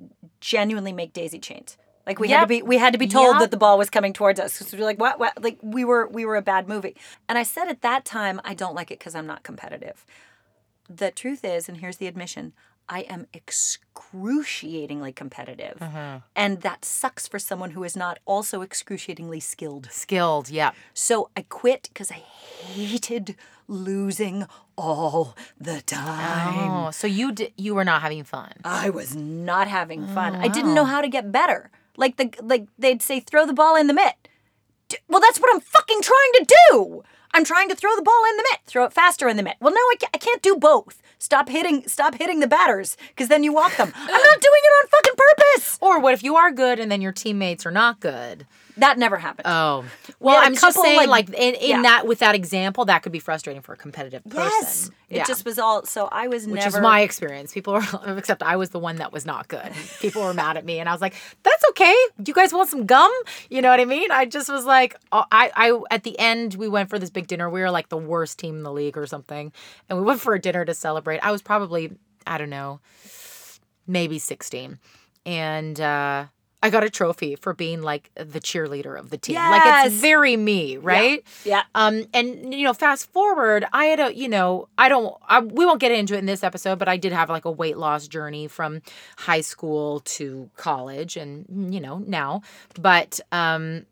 genuinely 0.41 0.91
make 0.91 1.13
daisy 1.13 1.39
chains. 1.39 1.77
Like 2.07 2.19
we 2.19 2.29
had 2.29 2.41
to 2.41 2.47
be 2.47 2.61
we 2.61 2.77
had 2.77 2.93
to 2.93 2.99
be 2.99 3.07
told 3.07 3.33
Yep. 3.35 3.39
that 3.41 3.51
the 3.51 3.57
ball 3.57 3.77
was 3.77 3.89
coming 3.89 4.13
towards 4.13 4.39
us. 4.39 4.53
So 4.53 4.65
we 4.75 4.81
we're 4.81 4.85
like 4.87 4.99
what 4.99 5.19
what 5.19 5.41
like 5.43 5.59
we 5.61 5.85
were 5.85 6.07
we 6.07 6.25
were 6.25 6.35
a 6.35 6.41
bad 6.41 6.67
movie. 6.67 6.95
And 7.29 7.37
I 7.37 7.43
said 7.43 7.67
at 7.67 7.81
that 7.81 8.05
time 8.05 8.41
I 8.43 8.53
don't 8.53 8.75
like 8.75 8.91
it 8.91 8.99
because 8.99 9.15
I'm 9.15 9.27
not 9.27 9.43
competitive. 9.43 10.05
The 10.89 11.11
truth 11.11 11.45
is, 11.45 11.69
and 11.69 11.77
here's 11.77 11.97
the 11.97 12.07
admission, 12.07 12.51
I 12.89 13.01
am 13.01 13.27
excruciatingly 13.33 15.13
competitive. 15.13 15.77
Uh-huh. 15.81 16.19
And 16.35 16.61
that 16.61 16.83
sucks 16.83 17.27
for 17.27 17.39
someone 17.39 17.71
who 17.71 17.83
is 17.85 17.95
not 17.95 18.19
also 18.25 18.61
excruciatingly 18.61 19.39
skilled. 19.39 19.87
Skilled, 19.91 20.49
yeah. 20.49 20.71
So 20.93 21.29
I 21.37 21.43
quit 21.47 21.83
because 21.93 22.11
I 22.11 22.15
hated 22.15 23.35
losing 23.67 24.45
all 24.77 25.35
the 25.57 25.81
time. 25.81 26.69
Oh, 26.87 26.91
so 26.91 27.07
you 27.07 27.31
di- 27.31 27.53
you 27.55 27.73
were 27.75 27.85
not 27.85 28.01
having 28.01 28.23
fun. 28.23 28.51
I 28.65 28.89
was 28.89 29.15
not 29.15 29.67
having 29.69 30.05
fun. 30.07 30.35
Oh, 30.35 30.39
I 30.39 30.47
didn't 30.49 30.73
know 30.73 30.85
how 30.85 30.99
to 31.01 31.07
get 31.07 31.31
better. 31.31 31.69
Like 31.97 32.17
the 32.17 32.33
like 32.41 32.67
they'd 32.77 33.01
say 33.01 33.19
throw 33.19 33.45
the 33.45 33.53
ball 33.53 33.75
in 33.75 33.87
the 33.87 33.93
mitt. 33.93 34.15
D- 34.89 34.97
Well, 35.07 35.21
that's 35.21 35.39
what 35.39 35.53
I'm 35.53 35.61
fucking 35.61 36.01
trying 36.01 36.31
to 36.35 36.55
do. 36.71 37.03
I'm 37.33 37.45
trying 37.45 37.69
to 37.69 37.75
throw 37.75 37.95
the 37.95 38.01
ball 38.01 38.23
in 38.29 38.37
the 38.37 38.43
mitt. 38.51 38.59
Throw 38.65 38.83
it 38.83 38.91
faster 38.93 39.27
in 39.29 39.37
the 39.37 39.43
mitt. 39.43 39.55
Well, 39.61 39.71
no, 39.73 39.77
I 39.79 39.95
can't, 39.99 40.11
I 40.13 40.17
can't 40.17 40.41
do 40.41 40.55
both. 40.57 41.01
Stop 41.17 41.47
hitting. 41.49 41.87
Stop 41.87 42.15
hitting 42.15 42.39
the 42.41 42.47
batters 42.47 42.97
because 43.09 43.27
then 43.29 43.43
you 43.43 43.53
walk 43.53 43.75
them. 43.77 43.91
I'm 43.95 44.07
not 44.07 44.41
doing 44.41 44.61
it 44.63 44.73
on 44.83 44.87
fucking 44.89 45.13
purpose. 45.17 45.77
Or 45.81 45.99
what 45.99 46.13
if 46.13 46.23
you 46.23 46.35
are 46.35 46.51
good 46.51 46.79
and 46.79 46.91
then 46.91 47.01
your 47.01 47.11
teammates 47.13 47.65
are 47.65 47.71
not 47.71 47.99
good? 47.99 48.45
That 48.81 48.97
never 48.97 49.17
happened. 49.17 49.47
Oh, 49.47 49.85
well, 50.19 50.41
a 50.41 50.43
I'm 50.43 50.55
just 50.55 50.81
saying, 50.81 50.97
like- 51.07 51.29
like, 51.29 51.39
in, 51.39 51.55
in 51.55 51.69
yeah. 51.69 51.81
that 51.83 52.07
with 52.07 52.19
that 52.19 52.35
example, 52.35 52.85
that 52.85 53.03
could 53.03 53.11
be 53.11 53.19
frustrating 53.19 53.61
for 53.61 53.73
a 53.73 53.77
competitive 53.77 54.23
person. 54.23 54.43
yes, 54.51 54.91
it 55.09 55.25
just 55.27 55.45
was 55.45 55.59
all. 55.59 55.85
So 55.85 56.07
I 56.11 56.27
was 56.27 56.47
which 56.47 56.55
never. 56.61 56.77
is 56.79 56.81
my 56.81 57.01
experience. 57.01 57.53
People 57.53 57.73
were, 57.73 57.83
except 58.17 58.41
I 58.41 58.55
was 58.55 58.71
the 58.71 58.79
one 58.79 58.95
that 58.97 59.13
was 59.13 59.25
not 59.25 59.47
good. 59.47 59.71
People 59.99 60.23
were 60.23 60.33
mad 60.33 60.57
at 60.57 60.65
me, 60.65 60.79
and 60.79 60.89
I 60.89 60.93
was 60.93 61.01
like, 61.01 61.13
"That's 61.43 61.63
okay. 61.69 61.95
Do 62.21 62.29
you 62.29 62.33
guys 62.33 62.53
want 62.53 62.69
some 62.69 62.85
gum? 62.85 63.11
You 63.49 63.61
know 63.61 63.69
what 63.69 63.79
I 63.79 63.85
mean?" 63.85 64.11
I 64.11 64.25
just 64.25 64.49
was 64.49 64.65
like, 64.65 64.95
oh, 65.11 65.25
I, 65.31 65.51
I, 65.55 65.79
at 65.91 66.03
the 66.03 66.17
end, 66.17 66.55
we 66.55 66.67
went 66.67 66.89
for 66.89 66.97
this 66.97 67.09
big 67.11 67.27
dinner. 67.27 67.49
We 67.49 67.61
were 67.61 67.71
like 67.71 67.89
the 67.89 67.97
worst 67.97 68.39
team 68.39 68.57
in 68.57 68.63
the 68.63 68.71
league 68.73 68.97
or 68.97 69.05
something, 69.05 69.51
and 69.89 69.99
we 69.99 70.03
went 70.03 70.21
for 70.21 70.33
a 70.33 70.39
dinner 70.39 70.65
to 70.65 70.73
celebrate. 70.73 71.19
I 71.19 71.31
was 71.31 71.41
probably, 71.41 71.91
I 72.25 72.37
don't 72.39 72.49
know, 72.49 72.79
maybe 73.85 74.17
sixteen, 74.17 74.79
and 75.25 75.79
uh, 75.79 76.25
I 76.63 76.69
got 76.69 76.83
a 76.83 76.89
trophy 76.89 77.35
for 77.35 77.53
being 77.53 77.81
like 77.81 78.11
the 78.15 78.39
cheerleader 78.39 78.97
of 78.99 79.09
the 79.09 79.17
team. 79.17 79.35
Like 79.35 79.85
it's 79.87 79.95
very 79.95 80.37
me, 80.37 80.77
right? 80.77 81.23
Yeah. 81.43 81.63
Um, 81.73 82.05
and 82.13 82.53
you 82.53 82.63
know, 82.63 82.73
fast 82.73 83.11
forward, 83.11 83.65
I 83.73 83.85
had 83.85 83.99
a, 83.99 84.15
you 84.15 84.29
know, 84.29 84.67
I 84.77 84.87
don't, 84.87 85.15
I, 85.27 85.39
we 85.39 85.65
won't 85.65 85.79
get 85.79 85.91
into 85.91 86.13
it 86.15 86.19
in 86.19 86.27
this 86.27 86.43
episode, 86.43 86.77
but 86.77 86.87
I 86.87 86.97
did 86.97 87.13
have 87.13 87.29
like 87.29 87.45
a 87.45 87.51
weight 87.51 87.77
loss 87.77 88.07
journey 88.07 88.47
from 88.47 88.81
high 89.17 89.41
school 89.41 90.01
to 90.01 90.49
college, 90.55 91.17
and 91.17 91.73
you 91.73 91.79
know 91.79 91.97
now, 91.99 92.41
but 92.79 93.19
um, 93.31 93.85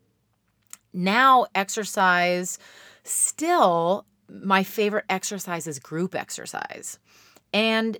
now 0.92 1.46
exercise 1.54 2.58
still 3.02 4.06
my 4.28 4.62
favorite 4.62 5.06
exercise 5.08 5.66
is 5.66 5.80
group 5.80 6.14
exercise, 6.14 6.98
and 7.52 7.98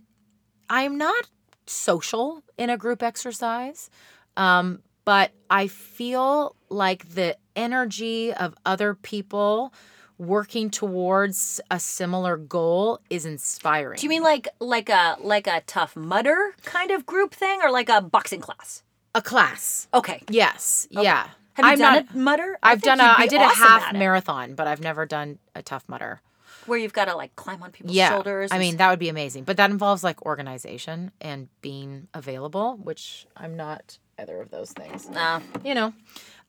I'm 0.68 0.96
not 0.96 1.28
social 1.66 2.42
in 2.56 2.70
a 2.70 2.76
group 2.76 3.02
exercise. 3.02 3.90
Um, 4.36 4.82
but 5.04 5.32
I 5.48 5.66
feel 5.66 6.54
like 6.68 7.08
the 7.14 7.36
energy 7.56 8.32
of 8.32 8.54
other 8.64 8.94
people 8.94 9.72
working 10.18 10.70
towards 10.70 11.60
a 11.70 11.80
similar 11.80 12.36
goal 12.36 13.00
is 13.08 13.24
inspiring. 13.24 13.96
Do 13.98 14.04
you 14.04 14.10
mean 14.10 14.22
like 14.22 14.48
like 14.60 14.88
a 14.88 15.16
like 15.20 15.46
a 15.46 15.62
Tough 15.66 15.96
Mudder 15.96 16.54
kind 16.64 16.90
of 16.90 17.06
group 17.06 17.34
thing, 17.34 17.60
or 17.62 17.70
like 17.70 17.88
a 17.88 18.00
boxing 18.00 18.40
class? 18.40 18.82
a 19.14 19.20
class? 19.22 19.88
Okay. 19.92 20.22
Yes. 20.28 20.86
Yeah. 20.90 21.26
Have 21.54 21.64
you 21.66 21.72
I'm 21.72 21.78
done 21.78 21.94
not, 21.94 22.14
a 22.14 22.18
Mudder? 22.18 22.58
I 22.62 22.72
I've 22.72 22.82
done 22.82 23.00
a 23.00 23.14
I 23.18 23.26
did 23.26 23.40
awesome 23.40 23.66
a 23.66 23.68
half 23.68 23.92
marathon, 23.94 24.54
but 24.54 24.66
I've 24.68 24.80
never 24.80 25.04
done 25.06 25.38
a 25.54 25.62
Tough 25.62 25.84
Mudder. 25.88 26.20
where 26.66 26.78
you've 26.78 26.92
got 26.92 27.06
to 27.06 27.16
like 27.16 27.34
climb 27.34 27.62
on 27.62 27.72
people's 27.72 27.96
Yeah. 27.96 28.10
shoulders. 28.10 28.50
I 28.52 28.58
mean, 28.58 28.76
that 28.76 28.88
would 28.90 28.98
be 29.00 29.08
amazing. 29.08 29.44
But 29.44 29.56
that 29.56 29.70
involves 29.70 30.04
like 30.04 30.24
organization 30.24 31.10
and 31.20 31.48
being 31.62 32.06
available, 32.14 32.76
which 32.76 33.26
I'm 33.36 33.56
not 33.56 33.98
either 34.20 34.40
of 34.40 34.50
those 34.50 34.72
things. 34.72 35.08
Nah. 35.08 35.40
you 35.64 35.74
know 35.74 35.92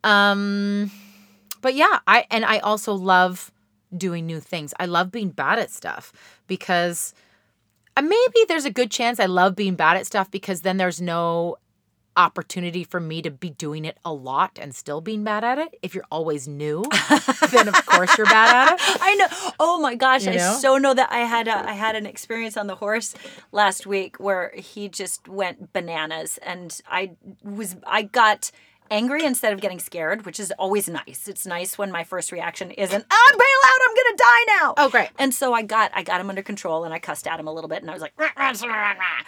um 0.03 0.89
but 1.61 1.75
yeah 1.75 1.99
i 2.07 2.25
and 2.31 2.43
i 2.43 2.57
also 2.59 2.93
love 2.93 3.51
doing 3.95 4.25
new 4.25 4.39
things 4.39 4.73
i 4.79 4.85
love 4.85 5.11
being 5.11 5.29
bad 5.29 5.59
at 5.59 5.69
stuff 5.69 6.11
because 6.47 7.13
uh, 7.97 8.01
maybe 8.01 8.45
there's 8.47 8.65
a 8.65 8.71
good 8.71 8.89
chance 8.89 9.19
i 9.19 9.25
love 9.25 9.55
being 9.55 9.75
bad 9.75 9.97
at 9.97 10.07
stuff 10.07 10.31
because 10.31 10.61
then 10.61 10.77
there's 10.77 10.99
no 10.99 11.55
opportunity 12.17 12.83
for 12.83 12.99
me 12.99 13.21
to 13.21 13.31
be 13.31 13.49
doing 13.49 13.85
it 13.85 13.97
a 14.03 14.11
lot 14.13 14.59
and 14.61 14.75
still 14.75 14.99
being 15.01 15.23
bad 15.23 15.43
at 15.43 15.57
it 15.57 15.77
if 15.81 15.95
you're 15.95 16.03
always 16.11 16.47
new 16.47 16.83
then 17.51 17.67
of 17.69 17.85
course 17.85 18.17
you're 18.17 18.27
bad 18.27 18.69
at 18.69 18.73
it 18.73 18.79
I 19.01 19.15
know. 19.15 19.27
Oh 19.59 19.79
my 19.79 19.95
gosh, 19.95 20.25
You 20.25 20.31
I 20.31 20.35
know? 20.35 20.57
so 20.59 20.77
know 20.77 20.93
that 20.93 21.11
I 21.11 21.19
had 21.19 21.47
a, 21.47 21.57
I 21.69 21.73
had 21.73 21.95
an 21.95 22.05
experience 22.05 22.57
on 22.57 22.67
the 22.67 22.75
horse 22.75 23.15
last 23.51 23.87
week 23.87 24.19
where 24.19 24.51
he 24.55 24.89
just 24.89 25.27
went 25.27 25.71
bananas, 25.73 26.37
and 26.43 26.77
I 26.89 27.11
was 27.43 27.75
I 27.87 28.01
got 28.03 28.51
angry 28.89 29.23
instead 29.23 29.53
of 29.53 29.61
getting 29.61 29.79
scared, 29.79 30.25
which 30.25 30.39
is 30.39 30.51
always 30.59 30.89
nice. 30.89 31.27
It's 31.27 31.45
nice 31.45 31.77
when 31.77 31.91
my 31.91 32.03
first 32.03 32.31
reaction 32.31 32.71
isn't 32.71 33.05
"Ah, 33.09 33.29
bail 33.31 33.61
out, 33.65 33.79
I'm 33.89 33.95
gonna 33.95 34.17
die 34.17 34.43
now." 34.59 34.73
Oh, 34.77 34.89
great. 34.89 35.09
And 35.17 35.33
so 35.33 35.53
I 35.53 35.61
got 35.61 35.91
I 35.93 36.03
got 36.03 36.19
him 36.19 36.29
under 36.29 36.41
control, 36.43 36.83
and 36.83 36.93
I 36.93 36.99
cussed 36.99 37.25
at 37.27 37.39
him 37.39 37.47
a 37.47 37.53
little 37.53 37.69
bit, 37.69 37.81
and 37.81 37.89
I 37.89 37.93
was 37.93 38.01
like, 38.01 38.13
"Rah, 38.17 38.29
rah, 38.37 38.51
rah, 38.63 38.91
rah." 38.93 39.23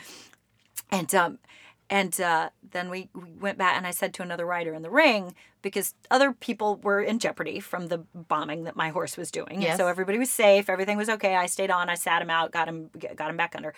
and 0.92 1.16
um 1.16 1.40
and 1.90 2.20
uh, 2.20 2.50
then 2.72 2.90
we, 2.90 3.10
we 3.14 3.32
went 3.40 3.58
back 3.58 3.76
and 3.78 3.86
I 3.86 3.92
said 3.92 4.14
to 4.16 4.24
another 4.24 4.46
rider 4.46 4.74
in 4.74 4.82
the 4.82 4.90
ring 4.90 5.36
because 5.62 5.94
other 6.10 6.34
people 6.34 6.78
were 6.78 7.02
in 7.02 7.20
jeopardy 7.20 7.60
from 7.60 7.88
the 7.88 8.00
bombing 8.14 8.64
that 8.64 8.76
my 8.76 8.90
horse 8.90 9.16
was 9.16 9.32
doing. 9.32 9.62
Yes. 9.62 9.72
And 9.72 9.78
so 9.80 9.88
everybody 9.88 10.18
was 10.18 10.30
safe, 10.30 10.70
everything 10.70 10.98
was 10.98 11.10
okay. 11.10 11.36
I 11.36 11.46
stayed 11.46 11.72
on, 11.72 11.90
I 11.90 11.96
sat 11.96 12.22
him 12.22 12.30
out, 12.30 12.52
got 12.52 12.68
him 12.68 12.90
got 13.16 13.30
him 13.30 13.38
back 13.38 13.56
under. 13.56 13.74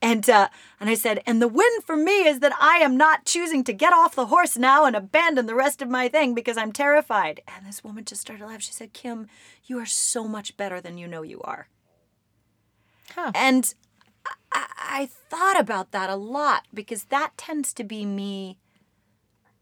And 0.00 0.28
uh, 0.28 0.48
and 0.80 0.88
I 0.88 0.94
said, 0.94 1.22
"And 1.26 1.40
the 1.40 1.48
win 1.48 1.80
for 1.84 1.96
me 1.96 2.26
is 2.26 2.40
that 2.40 2.52
I 2.60 2.78
am 2.78 2.96
not 2.96 3.24
choosing 3.24 3.64
to 3.64 3.72
get 3.72 3.92
off 3.92 4.14
the 4.14 4.26
horse 4.26 4.56
now 4.56 4.84
and 4.84 4.96
abandon 4.96 5.46
the 5.46 5.54
rest 5.54 5.82
of 5.82 5.88
my 5.88 6.08
thing 6.08 6.34
because 6.34 6.56
I'm 6.56 6.72
terrified." 6.72 7.40
And 7.48 7.66
this 7.66 7.84
woman 7.84 8.04
just 8.04 8.20
started 8.20 8.44
laughing. 8.44 8.60
She 8.60 8.72
said, 8.72 8.92
"Kim, 8.92 9.28
you 9.64 9.78
are 9.78 9.86
so 9.86 10.26
much 10.28 10.56
better 10.56 10.80
than 10.80 10.98
you 10.98 11.06
know 11.06 11.22
you 11.22 11.40
are." 11.42 11.68
Huh. 13.14 13.32
And 13.34 13.74
I, 14.52 14.66
I 14.78 15.08
thought 15.30 15.58
about 15.58 15.90
that 15.92 16.10
a 16.10 16.16
lot 16.16 16.64
because 16.72 17.04
that 17.04 17.32
tends 17.36 17.72
to 17.74 17.84
be 17.84 18.04
me. 18.04 18.58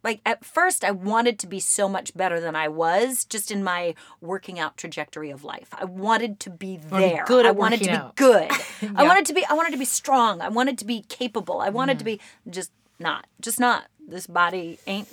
Like 0.02 0.20
at 0.26 0.44
first, 0.44 0.84
I 0.84 0.90
wanted 0.90 1.38
to 1.38 1.46
be 1.46 1.60
so 1.60 1.88
much 1.88 2.14
better 2.14 2.38
than 2.38 2.54
I 2.54 2.68
was 2.68 3.24
just 3.24 3.50
in 3.50 3.64
my 3.64 3.94
working 4.20 4.58
out 4.58 4.76
trajectory 4.76 5.30
of 5.30 5.44
life. 5.44 5.68
I 5.72 5.86
wanted 5.86 6.38
to 6.40 6.50
be 6.50 6.76
be 6.76 6.82
there. 6.90 7.24
good 7.26 7.46
I 7.46 7.52
wanted 7.52 7.82
to 7.84 7.90
be 7.90 8.12
good. 8.16 8.50
I 8.96 9.02
Yeah. 9.02 9.08
wanted 9.08 9.24
to 9.26 9.32
be. 9.32 9.46
I 9.46 9.54
wanted 9.54 9.72
to 9.72 9.78
be 9.78 9.86
strong. 9.86 10.42
I 10.42 10.48
wanted 10.50 10.76
to 10.78 10.84
be 10.84 11.02
capable. 11.08 11.60
I 11.60 11.70
wanted 11.70 11.98
to 12.00 12.04
be 12.04 12.20
just 12.50 12.70
not. 12.98 13.26
Just 13.40 13.58
not. 13.58 13.86
This 14.06 14.26
body 14.26 14.78
ain't. 14.86 15.08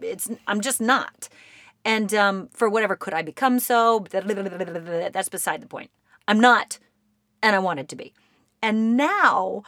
It's. 0.00 0.30
I'm 0.46 0.62
just 0.62 0.80
not. 0.80 1.28
And 1.84 2.12
um, 2.14 2.48
for 2.54 2.68
whatever 2.70 2.96
could 2.96 3.12
I 3.14 3.20
become 3.22 3.58
so? 3.60 4.06
That's 4.10 5.28
beside 5.28 5.60
the 5.62 5.66
point. 5.66 5.90
I'm 6.26 6.40
not, 6.40 6.78
and 7.42 7.54
I 7.54 7.58
wanted 7.58 7.88
to 7.90 7.96
be. 7.96 8.14
And 8.62 8.96
now, 8.96 9.62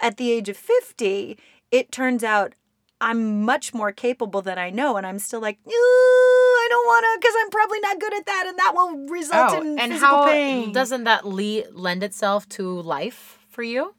at 0.00 0.16
the 0.16 0.30
age 0.30 0.48
of 0.48 0.56
50, 0.56 1.38
it 1.70 1.90
turns 1.92 2.22
out 2.22 2.54
I'm 3.00 3.42
much 3.42 3.74
more 3.74 3.92
capable 3.92 4.40
than 4.42 4.58
I 4.58 4.70
know. 4.70 4.96
And 4.96 5.06
I'm 5.06 5.18
still 5.18 5.40
like, 5.40 5.58
"Ooh, 5.66 5.70
I 5.70 6.66
don't 6.70 6.86
want 6.86 7.04
to 7.04 7.18
because 7.20 7.34
I'm 7.40 7.50
probably 7.50 7.80
not 7.80 8.00
good 8.00 8.14
at 8.14 8.26
that. 8.26 8.44
And 8.46 8.58
that 8.58 8.72
will 8.74 9.06
result 9.08 9.50
oh 9.52 9.60
in 9.60 9.78
and 9.78 9.92
physical 9.92 10.16
how 10.16 10.26
pain. 10.26 10.72
doesn't 10.72 11.04
that 11.04 11.26
le- 11.26 11.70
lend 11.72 12.02
itself 12.02 12.48
to 12.50 12.80
life 12.80 13.38
for 13.48 13.62
you 13.62 13.94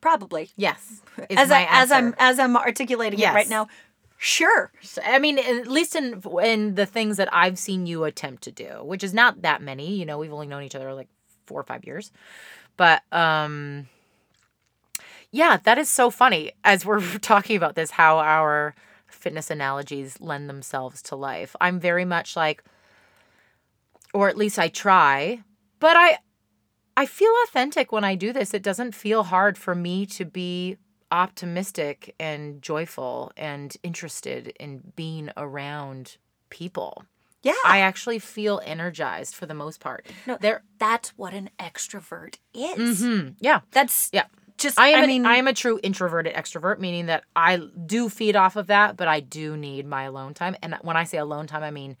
probably. 0.00 0.50
yes 0.56 1.00
As, 1.30 1.50
I, 1.50 1.66
as 1.70 1.90
I'm 1.92 2.14
as 2.18 2.38
I'm 2.38 2.56
articulating 2.56 3.18
it 3.18 3.34
right 3.34 3.48
now, 3.48 3.68
sure. 4.18 4.72
So, 4.82 5.00
I 5.04 5.18
mean, 5.18 5.38
at 5.38 5.66
least 5.68 5.94
in 5.96 6.22
in 6.42 6.74
the 6.74 6.86
things 6.86 7.16
that 7.16 7.28
I've 7.32 7.58
seen 7.58 7.86
you 7.86 8.04
attempt 8.04 8.42
to 8.44 8.50
do, 8.52 8.80
which 8.82 9.02
is 9.02 9.14
not 9.14 9.42
that 9.42 9.62
many. 9.62 9.94
You 9.96 10.04
know, 10.04 10.18
we've 10.18 10.32
only 10.32 10.46
known 10.46 10.62
each 10.64 10.74
other 10.74 10.92
like 10.92 11.08
four 11.46 11.60
or 11.60 11.64
five 11.64 11.84
years, 11.84 12.12
but 12.76 13.02
um, 13.12 13.88
yeah, 15.30 15.58
that 15.64 15.78
is 15.78 15.90
so 15.90 16.10
funny. 16.10 16.52
As 16.64 16.84
we're 16.84 17.00
talking 17.18 17.56
about 17.56 17.74
this, 17.74 17.92
how 17.92 18.18
our 18.18 18.74
fitness 19.06 19.50
analogies 19.50 20.20
lend 20.20 20.48
themselves 20.48 21.02
to 21.02 21.16
life. 21.16 21.54
I'm 21.60 21.78
very 21.78 22.04
much 22.04 22.36
like, 22.36 22.62
or 24.12 24.28
at 24.28 24.36
least 24.36 24.58
I 24.58 24.68
try, 24.68 25.42
but 25.78 25.96
I 25.96 26.18
I 26.96 27.06
feel 27.06 27.32
authentic 27.44 27.90
when 27.90 28.04
I 28.04 28.14
do 28.14 28.32
this. 28.32 28.52
It 28.52 28.62
doesn't 28.62 28.94
feel 28.94 29.24
hard 29.24 29.56
for 29.56 29.74
me 29.74 30.04
to 30.06 30.24
be 30.26 30.76
optimistic 31.10 32.14
and 32.18 32.60
joyful 32.60 33.32
and 33.36 33.74
interested 33.82 34.52
in 34.60 34.92
being 34.96 35.30
around 35.36 36.16
people. 36.50 37.04
Yeah. 37.42 37.54
I 37.64 37.78
actually 37.80 38.18
feel 38.18 38.60
energized 38.64 39.34
for 39.34 39.46
the 39.46 39.54
most 39.54 39.80
part. 39.80 40.06
No, 40.26 40.36
There 40.40 40.62
that's 40.78 41.10
what 41.18 41.34
an 41.34 41.50
extrovert 41.58 42.36
is. 42.54 43.02
Mhm. 43.02 43.36
Yeah. 43.40 43.60
That's 43.72 44.10
Yeah. 44.12 44.26
just 44.58 44.78
I 44.78 44.88
am 44.90 45.00
I 45.00 45.02
an- 45.02 45.08
mean 45.08 45.26
I 45.26 45.36
am 45.36 45.48
a 45.48 45.52
true 45.52 45.80
introverted 45.82 46.34
extrovert, 46.34 46.78
meaning 46.78 47.06
that 47.06 47.24
I 47.34 47.56
do 47.86 48.08
feed 48.08 48.36
off 48.36 48.54
of 48.56 48.68
that, 48.68 48.96
but 48.96 49.08
I 49.08 49.20
do 49.20 49.56
need 49.56 49.86
my 49.86 50.04
alone 50.04 50.34
time. 50.34 50.54
And 50.62 50.76
when 50.82 50.96
I 50.96 51.04
say 51.04 51.18
alone 51.18 51.46
time, 51.48 51.62
I 51.64 51.70
mean 51.72 51.96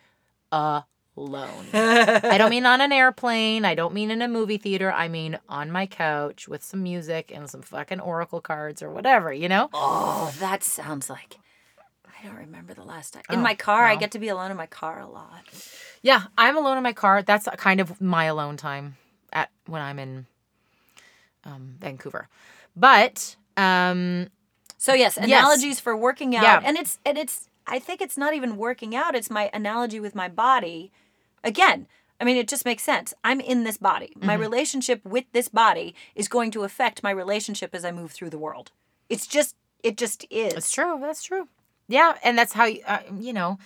alone. 1.16 1.66
I 1.74 2.36
don't 2.38 2.50
mean 2.50 2.66
on 2.66 2.80
an 2.80 2.92
airplane. 2.92 3.64
I 3.64 3.74
don't 3.74 3.94
mean 3.94 4.10
in 4.10 4.22
a 4.22 4.28
movie 4.28 4.58
theater. 4.58 4.92
I 4.92 5.08
mean 5.08 5.38
on 5.48 5.70
my 5.70 5.86
couch 5.86 6.48
with 6.48 6.62
some 6.62 6.82
music 6.82 7.32
and 7.34 7.50
some 7.50 7.62
fucking 7.62 8.00
oracle 8.00 8.40
cards 8.40 8.82
or 8.82 8.90
whatever, 8.90 9.32
you 9.32 9.48
know? 9.48 9.68
Oh, 9.74 10.32
that 10.40 10.62
sounds 10.62 11.10
like 11.10 11.36
I 12.22 12.26
don't 12.26 12.36
remember 12.36 12.74
the 12.74 12.84
last 12.84 13.14
time. 13.14 13.22
In 13.30 13.40
Oh, 13.40 13.42
my 13.42 13.54
car, 13.54 13.84
I 13.86 13.96
get 13.96 14.12
to 14.12 14.18
be 14.18 14.28
alone 14.28 14.50
in 14.50 14.56
my 14.56 14.66
car 14.66 15.00
a 15.00 15.06
lot. 15.08 15.42
Yeah, 16.02 16.24
I'm 16.38 16.56
alone 16.56 16.76
in 16.76 16.82
my 16.82 16.92
car. 16.92 17.22
That's 17.22 17.48
kind 17.56 17.80
of 17.80 18.00
my 18.00 18.24
alone 18.24 18.56
time 18.56 18.96
at 19.32 19.50
when 19.66 19.82
I'm 19.82 19.98
in 19.98 20.26
um, 21.44 21.74
Vancouver. 21.80 22.28
But 22.76 23.36
um, 23.56 24.28
So 24.78 24.94
yes, 24.94 25.16
analogies 25.16 25.80
for 25.80 25.96
working 25.96 26.36
out, 26.36 26.42
Yeah. 26.44 26.60
and 26.64 26.76
it's 26.76 26.98
and 27.04 27.18
it's. 27.18 27.48
I 27.66 27.78
think 27.78 28.00
it's 28.00 28.16
not 28.18 28.34
even 28.34 28.56
working 28.56 28.96
out. 28.96 29.14
It's 29.14 29.30
my 29.30 29.48
analogy 29.54 30.00
with 30.00 30.16
my 30.16 30.28
body. 30.28 30.90
Again, 31.44 31.86
I 32.20 32.24
mean, 32.24 32.36
it 32.36 32.48
just 32.48 32.64
makes 32.64 32.82
sense. 32.82 33.14
I'm 33.22 33.38
in 33.40 33.62
this 33.62 33.78
body. 33.78 34.12
My 34.20 34.32
Mm-hmm. 34.34 34.40
relationship 34.42 35.04
with 35.04 35.24
this 35.32 35.48
body 35.48 35.94
is 36.16 36.26
going 36.26 36.50
to 36.52 36.64
affect 36.64 37.04
my 37.04 37.10
relationship 37.12 37.72
as 37.72 37.84
I 37.84 37.92
move 37.92 38.10
through 38.10 38.30
the 38.30 38.38
world. 38.38 38.72
It's 39.08 39.28
just, 39.28 39.54
it 39.84 39.96
just 39.96 40.26
is. 40.28 40.54
That's 40.54 40.72
true. 40.72 40.98
That's 41.00 41.22
true. 41.22 41.46
Yeah, 41.92 42.14
and 42.24 42.38
that's 42.38 42.52
how 42.54 42.64
you, 42.64 42.80
uh, 42.86 43.00
you 43.20 43.32
know, 43.32 43.58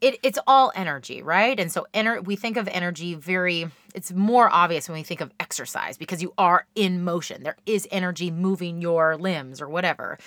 it 0.00 0.18
it's 0.22 0.38
all 0.46 0.70
energy, 0.76 1.22
right? 1.22 1.58
And 1.58 1.72
so 1.72 1.86
ener- 1.92 2.24
we 2.24 2.36
think 2.36 2.56
of 2.56 2.68
energy 2.68 3.14
very 3.16 3.68
it's 3.94 4.12
more 4.12 4.48
obvious 4.52 4.88
when 4.88 4.96
we 4.98 5.02
think 5.02 5.20
of 5.20 5.32
exercise 5.40 5.98
because 5.98 6.22
you 6.22 6.32
are 6.38 6.66
in 6.76 7.02
motion. 7.02 7.42
There 7.42 7.56
is 7.66 7.88
energy 7.90 8.30
moving 8.30 8.80
your 8.80 9.16
limbs 9.16 9.60
or 9.60 9.68
whatever. 9.68 10.18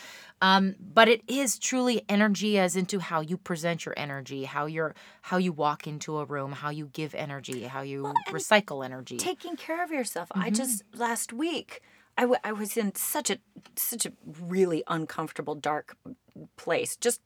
Um, 0.42 0.76
but 0.80 1.08
it 1.08 1.22
is 1.28 1.58
truly 1.60 2.02
energy 2.10 2.58
as 2.60 2.76
into 2.76 3.00
how 3.00 3.22
you 3.22 3.38
present 3.38 3.86
your 3.86 3.94
energy, 3.96 4.44
how 4.44 4.66
you're 4.66 4.94
how 5.22 5.38
you 5.38 5.54
walk 5.54 5.88
into 5.88 6.18
a 6.18 6.26
room, 6.26 6.52
how 6.52 6.70
you 6.70 6.88
give 6.92 7.16
energy, 7.16 7.64
how 7.64 7.82
you 7.82 8.12
recycle 8.30 8.84
energy. 8.84 9.18
taking 9.18 9.56
care 9.56 9.82
of 9.84 9.92
yourself. 9.92 10.28
I 10.34 10.38
Mm-hmm. 10.50 10.56
just 10.56 10.84
last 10.94 11.32
week 11.32 11.82
I, 12.18 12.24
w- 12.24 12.40
I 12.44 12.52
was 12.52 12.76
in 12.76 12.94
such 12.96 13.30
a 13.30 13.38
such 13.76 14.06
a 14.06 14.12
really 14.42 14.84
uncomfortable 14.88 15.56
dark 15.56 15.96
place 16.58 16.96
just 16.98 17.22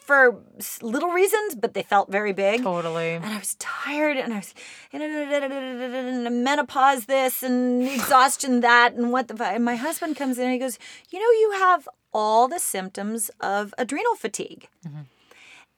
for 0.00 0.42
little 0.80 1.10
reasons 1.10 1.54
but 1.54 1.74
they 1.74 1.82
felt 1.82 2.10
very 2.10 2.32
big 2.32 2.62
totally. 2.62 3.10
and 3.12 3.24
I 3.24 3.38
was 3.38 3.54
tired 3.58 4.16
and 4.16 4.32
I 4.32 4.36
was 4.38 4.54
and 4.92 6.44
menopause 6.44 7.06
this 7.06 7.42
and 7.42 7.82
exhaustion 7.98 8.60
that 8.60 8.94
and 8.94 9.12
what 9.12 9.28
the 9.28 9.44
and 9.44 9.64
my 9.64 9.76
husband 9.76 10.16
comes 10.16 10.38
in 10.38 10.44
and 10.44 10.52
he 10.52 10.58
goes 10.58 10.78
you 11.10 11.18
know 11.18 11.30
you 11.40 11.58
have 11.60 11.88
all 12.12 12.48
the 12.48 12.58
symptoms 12.58 13.30
of 13.40 13.72
adrenal 13.78 14.14
fatigue 14.16 14.68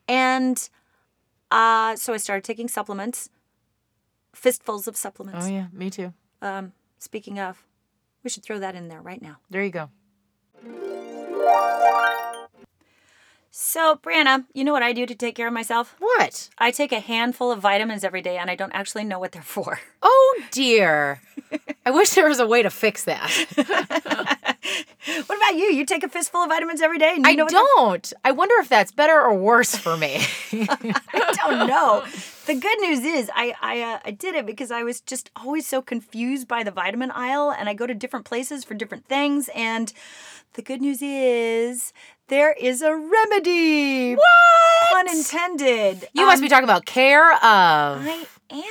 and 0.08 0.68
uh, 1.50 1.94
so 1.96 2.12
I 2.12 2.16
started 2.16 2.44
taking 2.44 2.68
supplements 2.68 3.28
fistfuls 4.34 4.88
of 4.88 4.96
supplements 4.96 5.46
Oh 5.46 5.50
yeah, 5.50 5.66
me 5.72 5.90
too. 5.90 6.12
um, 6.42 6.72
speaking 6.98 7.38
of, 7.38 7.64
we 8.24 8.30
should 8.30 8.42
throw 8.42 8.58
that 8.58 8.74
in 8.74 8.88
there 8.88 9.00
right 9.00 9.22
now. 9.22 9.36
There 9.50 9.62
you 9.62 9.70
go. 9.70 9.90
So, 13.56 14.00
Briana, 14.02 14.46
you 14.52 14.64
know 14.64 14.72
what 14.72 14.82
I 14.82 14.92
do 14.92 15.06
to 15.06 15.14
take 15.14 15.36
care 15.36 15.46
of 15.46 15.52
myself? 15.52 15.94
What? 16.00 16.50
I 16.58 16.72
take 16.72 16.90
a 16.90 16.98
handful 16.98 17.52
of 17.52 17.60
vitamins 17.60 18.02
every 18.02 18.20
day 18.20 18.36
and 18.36 18.50
I 18.50 18.56
don't 18.56 18.72
actually 18.72 19.04
know 19.04 19.20
what 19.20 19.30
they're 19.30 19.42
for. 19.42 19.78
Oh 20.06 20.42
dear. 20.50 21.22
I 21.86 21.90
wish 21.90 22.10
there 22.10 22.28
was 22.28 22.38
a 22.38 22.46
way 22.46 22.62
to 22.62 22.68
fix 22.68 23.04
that. 23.04 23.30
what 23.56 25.36
about 25.36 25.54
you? 25.56 25.72
You 25.72 25.86
take 25.86 26.02
a 26.02 26.08
fistful 26.08 26.42
of 26.42 26.50
vitamins 26.50 26.82
every 26.82 26.98
day 26.98 27.12
and 27.14 27.24
you 27.24 27.30
I 27.30 27.34
know 27.34 27.44
what 27.44 27.52
don't. 27.76 28.12
I 28.22 28.32
wonder 28.32 28.54
if 28.58 28.68
that's 28.68 28.92
better 28.92 29.18
or 29.18 29.32
worse 29.34 29.74
for 29.74 29.96
me. 29.96 30.18
I 30.52 31.34
don't 31.46 31.66
know. 31.66 32.04
The 32.46 32.54
good 32.54 32.80
news 32.80 33.00
is 33.00 33.30
I 33.34 33.54
I, 33.62 33.80
uh, 33.80 33.98
I 34.04 34.10
did 34.10 34.34
it 34.34 34.44
because 34.44 34.70
I 34.70 34.82
was 34.82 35.00
just 35.00 35.30
always 35.36 35.66
so 35.66 35.80
confused 35.80 36.48
by 36.48 36.64
the 36.64 36.70
vitamin 36.70 37.10
aisle 37.12 37.50
and 37.56 37.68
I 37.68 37.74
go 37.74 37.86
to 37.86 37.94
different 37.94 38.26
places 38.26 38.64
for 38.64 38.74
different 38.74 39.06
things 39.06 39.48
and 39.54 39.92
the 40.54 40.62
good 40.62 40.80
news 40.80 41.00
is 41.02 41.92
there 42.28 42.52
is 42.52 42.82
a 42.82 42.94
remedy. 42.94 44.14
what? 44.14 44.24
Pun 44.90 45.08
intended. 45.16 46.08
You 46.12 46.26
must 46.26 46.40
be 46.40 46.46
um, 46.46 46.50
talking 46.50 46.64
about 46.64 46.86
Care/of. 46.86 47.40
I 47.42 48.26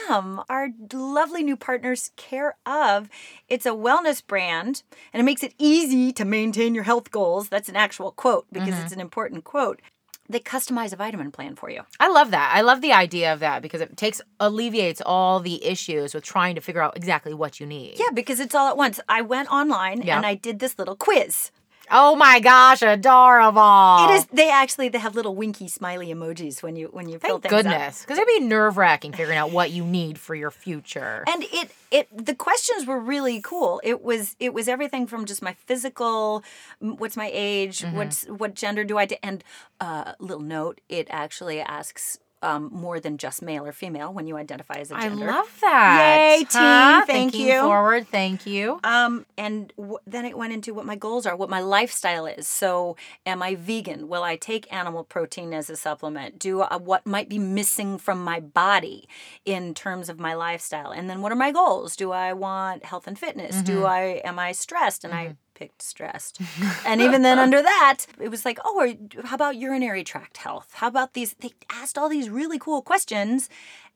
am. 0.09 0.41
Our 0.49 0.69
lovely 0.91 1.43
new 1.43 1.57
partners, 1.57 2.11
Care 2.15 2.55
of. 2.65 3.09
It's 3.47 3.65
a 3.65 3.71
wellness 3.71 4.25
brand 4.25 4.83
and 5.11 5.21
it 5.21 5.23
makes 5.23 5.43
it 5.43 5.53
easy 5.57 6.11
to 6.13 6.25
maintain 6.25 6.73
your 6.73 6.83
health 6.83 7.11
goals. 7.11 7.49
That's 7.49 7.69
an 7.69 7.75
actual 7.75 8.11
quote 8.11 8.45
because 8.51 8.69
mm-hmm. 8.69 8.83
it's 8.83 8.93
an 8.93 8.99
important 8.99 9.43
quote. 9.43 9.81
They 10.29 10.39
customize 10.39 10.93
a 10.93 10.95
vitamin 10.95 11.31
plan 11.31 11.55
for 11.55 11.69
you. 11.69 11.81
I 11.99 12.07
love 12.07 12.31
that. 12.31 12.53
I 12.55 12.61
love 12.61 12.79
the 12.81 12.93
idea 12.93 13.33
of 13.33 13.41
that 13.41 13.61
because 13.61 13.81
it 13.81 13.97
takes 13.97 14.21
alleviates 14.39 15.01
all 15.05 15.41
the 15.41 15.63
issues 15.65 16.13
with 16.13 16.23
trying 16.23 16.55
to 16.55 16.61
figure 16.61 16.81
out 16.81 16.95
exactly 16.95 17.33
what 17.33 17.59
you 17.59 17.65
need. 17.65 17.99
Yeah, 17.99 18.09
because 18.13 18.39
it's 18.39 18.55
all 18.55 18.69
at 18.69 18.77
once. 18.77 19.01
I 19.09 19.21
went 19.21 19.51
online 19.51 20.01
Yeah. 20.01 20.15
and 20.15 20.25
I 20.25 20.35
did 20.35 20.59
this 20.59 20.79
little 20.79 20.95
quiz. 20.95 21.51
Oh 21.95 22.15
my 22.15 22.39
gosh, 22.39 22.81
adorable. 22.81 24.09
It 24.09 24.15
is. 24.15 24.25
They 24.33 24.49
actually 24.49 24.89
they 24.89 24.97
have 24.97 25.15
little 25.15 25.35
winky 25.35 25.67
smiley 25.67 26.07
emojis 26.07 26.63
when 26.63 26.75
you 26.75 26.87
when 26.87 27.07
you 27.07 27.19
fill 27.19 27.39
Thank 27.39 27.43
things 27.43 27.63
goodness, 27.63 28.01
because 28.01 28.17
it'd 28.17 28.27
be 28.27 28.39
nerve 28.39 28.77
wracking 28.77 29.11
figuring 29.13 29.37
out 29.37 29.51
what 29.51 29.71
you 29.71 29.85
need 29.85 30.17
for 30.17 30.33
your 30.35 30.51
future. 30.51 31.23
and 31.27 31.43
it 31.43 31.69
it 31.91 32.25
the 32.25 32.33
questions 32.33 32.87
were 32.87 32.99
really 32.99 33.39
cool 33.41 33.79
it 33.83 34.01
was 34.01 34.35
it 34.39 34.53
was 34.53 34.67
everything 34.67 35.05
from 35.05 35.25
just 35.25 35.41
my 35.43 35.53
physical 35.53 36.43
what's 36.79 37.15
my 37.15 37.29
age 37.31 37.81
Mm-hmm. 37.83 37.95
what's 37.97 38.23
what 38.25 38.55
gender 38.55 38.83
do 38.83 38.97
i 38.97 39.05
do 39.05 39.15
and 39.21 39.43
uh 39.79 40.13
little 40.19 40.43
note 40.43 40.81
it 40.89 41.07
actually 41.11 41.59
asks 41.61 42.17
um, 42.43 42.69
more 42.71 42.99
than 42.99 43.17
just 43.17 43.41
male 43.41 43.65
or 43.65 43.71
female 43.71 44.13
when 44.13 44.27
you 44.27 44.37
identify 44.37 44.75
as 44.75 44.91
a 44.91 44.95
gender 44.99 45.29
I 45.29 45.35
love 45.37 45.57
that. 45.61 46.17
Yay, 46.19 46.37
team. 46.43 47.05
Thank 47.07 47.31
Thinking 47.31 47.47
you. 47.47 47.61
Forward, 47.61 48.07
thank 48.09 48.45
you. 48.45 48.79
um, 48.83 49.25
and 49.37 49.71
w- 49.77 49.97
then 50.05 50.25
it 50.25 50.37
went 50.37 50.53
into 50.53 50.73
what 50.73 50.85
my 50.85 50.95
goals 50.95 51.25
are, 51.25 51.35
what 51.35 51.49
my 51.49 51.61
lifestyle 51.61 52.25
is. 52.25 52.47
So, 52.47 52.95
am 53.25 53.41
I 53.41 53.55
vegan? 53.55 54.07
Will 54.07 54.23
I 54.23 54.35
take 54.35 54.71
animal 54.71 55.03
protein 55.03 55.53
as 55.53 55.69
a 55.69 55.75
supplement? 55.75 56.37
Do 56.37 56.61
uh, 56.61 56.77
what 56.79 57.05
might 57.05 57.29
be 57.29 57.39
missing 57.39 57.97
from 57.97 58.23
my 58.23 58.39
body 58.39 59.07
in 59.45 59.73
terms 59.73 60.09
of 60.09 60.19
my 60.19 60.33
lifestyle? 60.33 60.91
And 60.91 61.09
then, 61.09 61.21
what 61.21 61.31
are 61.31 61.35
my 61.35 61.51
goals? 61.51 61.95
Do 61.95 62.11
I 62.11 62.33
want 62.33 62.83
health 62.85 63.07
and 63.07 63.17
fitness? 63.17 63.61
Do 63.61 63.85
I 63.85 64.21
am 64.25 64.37
I 64.37 64.51
stressed? 64.51 65.03
And 65.05 65.13
I 65.13 65.35
picked 65.53 65.81
stressed. 65.81 66.39
and 66.85 67.01
even 67.01 67.21
then, 67.21 67.39
under 67.39 67.61
that, 67.61 68.05
it 68.19 68.29
was 68.29 68.45
like, 68.45 68.59
oh, 68.63 68.79
are, 68.79 69.25
how 69.25 69.35
about 69.35 69.55
urinary 69.55 70.03
tract 70.03 70.37
health? 70.37 70.71
How 70.73 70.87
about 70.87 71.13
these? 71.13 71.35
They 71.39 71.51
asked 71.69 71.97
all 71.97 72.09
these 72.09 72.29
really 72.29 72.59
cool 72.59 72.81
questions, 72.81 73.49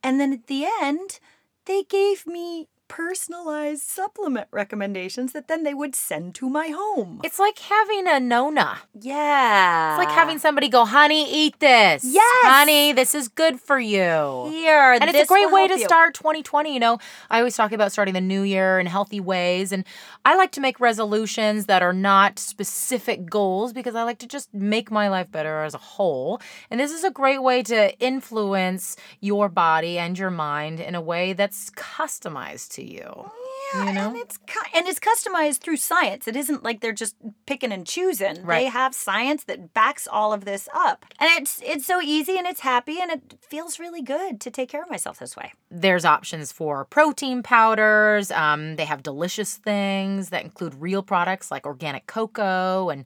and 0.04 0.20
then 0.20 0.34
at 0.34 0.48
the 0.48 0.66
end, 0.82 1.20
they 1.66 1.84
gave 1.84 2.26
me 2.26 2.68
personalized 2.88 3.84
supplement 3.84 4.48
recommendations 4.52 5.34
that 5.34 5.48
then 5.48 5.64
they 5.64 5.74
would 5.74 5.96
send 5.96 6.36
to 6.36 6.50
my 6.50 6.70
home. 6.70 7.22
It's 7.24 7.40
like 7.40 7.60
having 7.60 8.08
a 8.08 8.20
Nona. 8.20 8.80
Yeah. 9.00 9.94
It's 9.96 10.06
like 10.06 10.16
having 10.16 10.40
somebody 10.40 10.70
go, 10.70 10.86
honey, 10.86 11.32
eat 11.32 11.60
this. 11.60 12.04
Yes. 12.04 12.46
Honey, 12.46 12.94
this 12.94 13.14
is 13.14 13.28
good 13.28 13.60
for 13.60 13.80
you. 13.80 14.48
here. 14.50 14.94
And 14.94 15.04
it's 15.04 15.20
a 15.20 15.26
great 15.26 15.52
way 15.52 15.68
to 15.68 15.78
you. 15.78 15.86
start 15.86 16.14
2020. 16.14 16.74
You 16.74 16.80
know, 16.80 17.00
I 17.30 17.40
always 17.40 17.56
talk 17.56 17.72
about 17.72 17.92
starting 17.92 18.14
the 18.14 18.22
new 18.22 18.42
year 18.42 18.80
in 18.80 18.86
healthy 18.86 19.20
ways. 19.20 19.72
And 19.72 19.84
I 20.26 20.36
like 20.36 20.52
to 20.54 20.62
make 20.62 20.80
resolutions 20.80 21.66
that 21.66 21.82
are 21.82 21.94
not 21.94 22.40
specific 22.40 23.30
goals 23.30 23.74
because 23.74 23.96
I 23.96 24.04
like 24.04 24.20
to 24.20 24.28
just 24.28 24.54
make 24.54 24.92
my 24.92 25.10
life 25.10 25.32
better 25.32 25.64
as 25.64 25.74
a 25.74 25.80
whole. 25.80 26.42
And 26.70 26.80
this 26.80 26.92
is 26.92 27.04
a 27.04 27.12
great 27.12 27.44
way 27.44 27.64
to 27.64 27.98
influence 28.00 28.96
your 29.20 29.50
body 29.50 29.98
and 29.98 30.18
your 30.18 30.32
mind 30.32 30.80
in 30.80 30.96
a 30.96 31.02
way 31.02 31.34
that's 31.34 31.70
customized 31.72 32.77
to 32.78 32.84
you. 32.84 33.32
Yeah, 33.74 33.86
you 33.86 33.94
know? 33.94 34.08
and 34.08 34.18
it's 34.18 34.38
cu- 34.38 34.70
and 34.74 34.88
it's 34.88 35.00
customized 35.00 35.58
through 35.60 35.78
science. 35.78 36.28
It 36.28 36.36
isn't 36.38 36.64
like 36.64 36.80
they're 36.80 36.94
just 36.94 37.16
picking 37.46 37.74
and 37.74 37.86
choosing. 37.86 38.46
They 38.46 38.66
have 38.66 38.96
science 38.96 39.44
that 39.44 39.74
backs 39.74 40.08
all 40.10 40.32
of 40.32 40.46
this 40.46 40.70
up, 40.74 41.06
and 41.20 41.30
it's 41.38 41.62
it's 41.66 41.86
so 41.86 42.00
easy 42.02 42.38
and 42.38 42.48
it's 42.48 42.62
happy 42.62 43.00
and 43.02 43.12
it 43.12 43.36
feels 43.42 43.78
really 43.80 44.02
good 44.02 44.40
to 44.42 44.52
take 44.52 44.70
care 44.70 44.82
of 44.84 44.90
myself 44.90 45.20
this 45.20 45.36
way. 45.36 45.52
There's 45.70 46.06
options 46.06 46.54
for 46.54 46.86
protein 46.86 47.44
powders. 47.44 48.32
Um, 48.32 48.78
they 48.78 48.86
have 48.86 49.04
delicious 49.04 49.58
things 49.58 50.30
that 50.30 50.44
include 50.46 50.76
real 50.76 51.04
products 51.04 51.52
like 51.52 51.66
organic 51.66 52.08
cocoa 52.08 52.90
and 52.90 53.04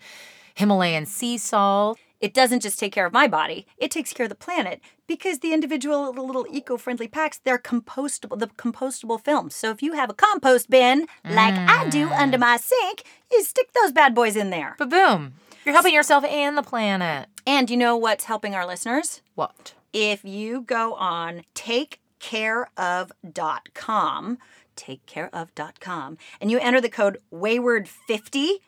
Himalayan 0.53 1.05
sea 1.07 1.37
salt. 1.39 1.97
It 2.21 2.33
doesn't 2.33 2.61
just 2.61 2.79
take 2.79 2.93
care 2.93 3.05
of 3.05 3.13
my 3.13 3.27
body; 3.27 3.67
it 3.77 3.91
takes 3.91 4.13
care 4.13 4.25
of 4.25 4.29
the 4.29 4.35
planet 4.35 4.81
because 5.07 5.39
the 5.39 5.53
individual 5.53 6.13
little 6.13 6.45
eco-friendly 6.49 7.07
packs 7.07 7.39
they're 7.43 7.57
compostable. 7.57 8.39
The 8.39 8.47
compostable 8.47 9.19
films. 9.19 9.55
So 9.55 9.71
if 9.71 9.83
you 9.83 9.93
have 9.93 10.09
a 10.09 10.13
compost 10.13 10.69
bin 10.69 11.07
like 11.25 11.55
I 11.55 11.89
do 11.89 12.09
under 12.09 12.37
my 12.37 12.57
sink, 12.57 13.03
you 13.31 13.43
stick 13.43 13.73
those 13.73 13.91
bad 13.91 14.15
boys 14.15 14.35
in 14.35 14.51
there. 14.51 14.75
But 14.77 14.89
boom, 14.89 15.33
you're 15.65 15.73
helping 15.73 15.93
yourself 15.93 16.23
and 16.23 16.57
the 16.57 16.63
planet. 16.63 17.27
And 17.45 17.69
you 17.69 17.75
know 17.75 17.97
what's 17.97 18.25
helping 18.25 18.55
our 18.55 18.65
listeners? 18.65 19.21
What? 19.35 19.73
if 19.93 20.23
you 20.23 20.61
go 20.61 20.93
on 20.95 21.43
takecareof.com, 21.55 24.37
takecareof.com, 24.75 26.17
and 26.39 26.51
you 26.51 26.59
enter 26.59 26.81
the 26.81 26.89
code 26.89 27.17
wayward50, 27.33 28.59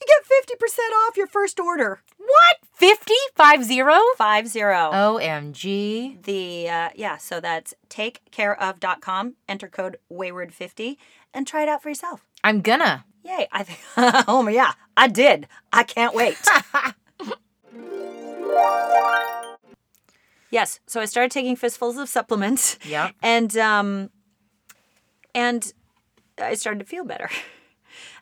you 0.00 0.06
get 0.06 0.58
50% 0.60 0.78
off 1.06 1.16
your 1.16 1.26
first 1.26 1.58
order. 1.60 2.00
What? 2.18 2.56
50? 2.74 3.14
Five 3.34 3.64
zero? 3.64 3.98
Five 4.16 4.48
zero. 4.48 4.90
OMG. 4.92 6.22
The 6.24 6.68
uh, 6.68 6.88
yeah, 6.94 7.16
so 7.16 7.40
that's 7.40 7.74
takecareof.com. 7.88 9.34
Enter 9.48 9.68
code 9.68 9.96
wayward50 10.12 10.96
and 11.32 11.46
try 11.46 11.62
it 11.62 11.68
out 11.68 11.82
for 11.82 11.88
yourself. 11.88 12.26
I'm 12.44 12.60
gonna. 12.60 13.04
Yay! 13.24 13.48
I 13.50 13.62
think. 13.62 13.78
oh 14.28 14.42
my 14.42 14.50
yeah, 14.50 14.72
I 14.96 15.08
did. 15.08 15.48
I 15.72 15.82
can't 15.82 16.14
wait. 16.14 16.36
yes, 20.50 20.80
so 20.86 21.00
I 21.00 21.06
started 21.06 21.30
taking 21.30 21.56
fistfuls 21.56 21.96
of 21.96 22.08
supplements. 22.08 22.78
Yeah. 22.84 23.10
and 23.22 23.56
um 23.56 24.10
and 25.34 25.72
I 26.38 26.54
started 26.54 26.80
to 26.80 26.84
feel 26.86 27.04
better. 27.04 27.30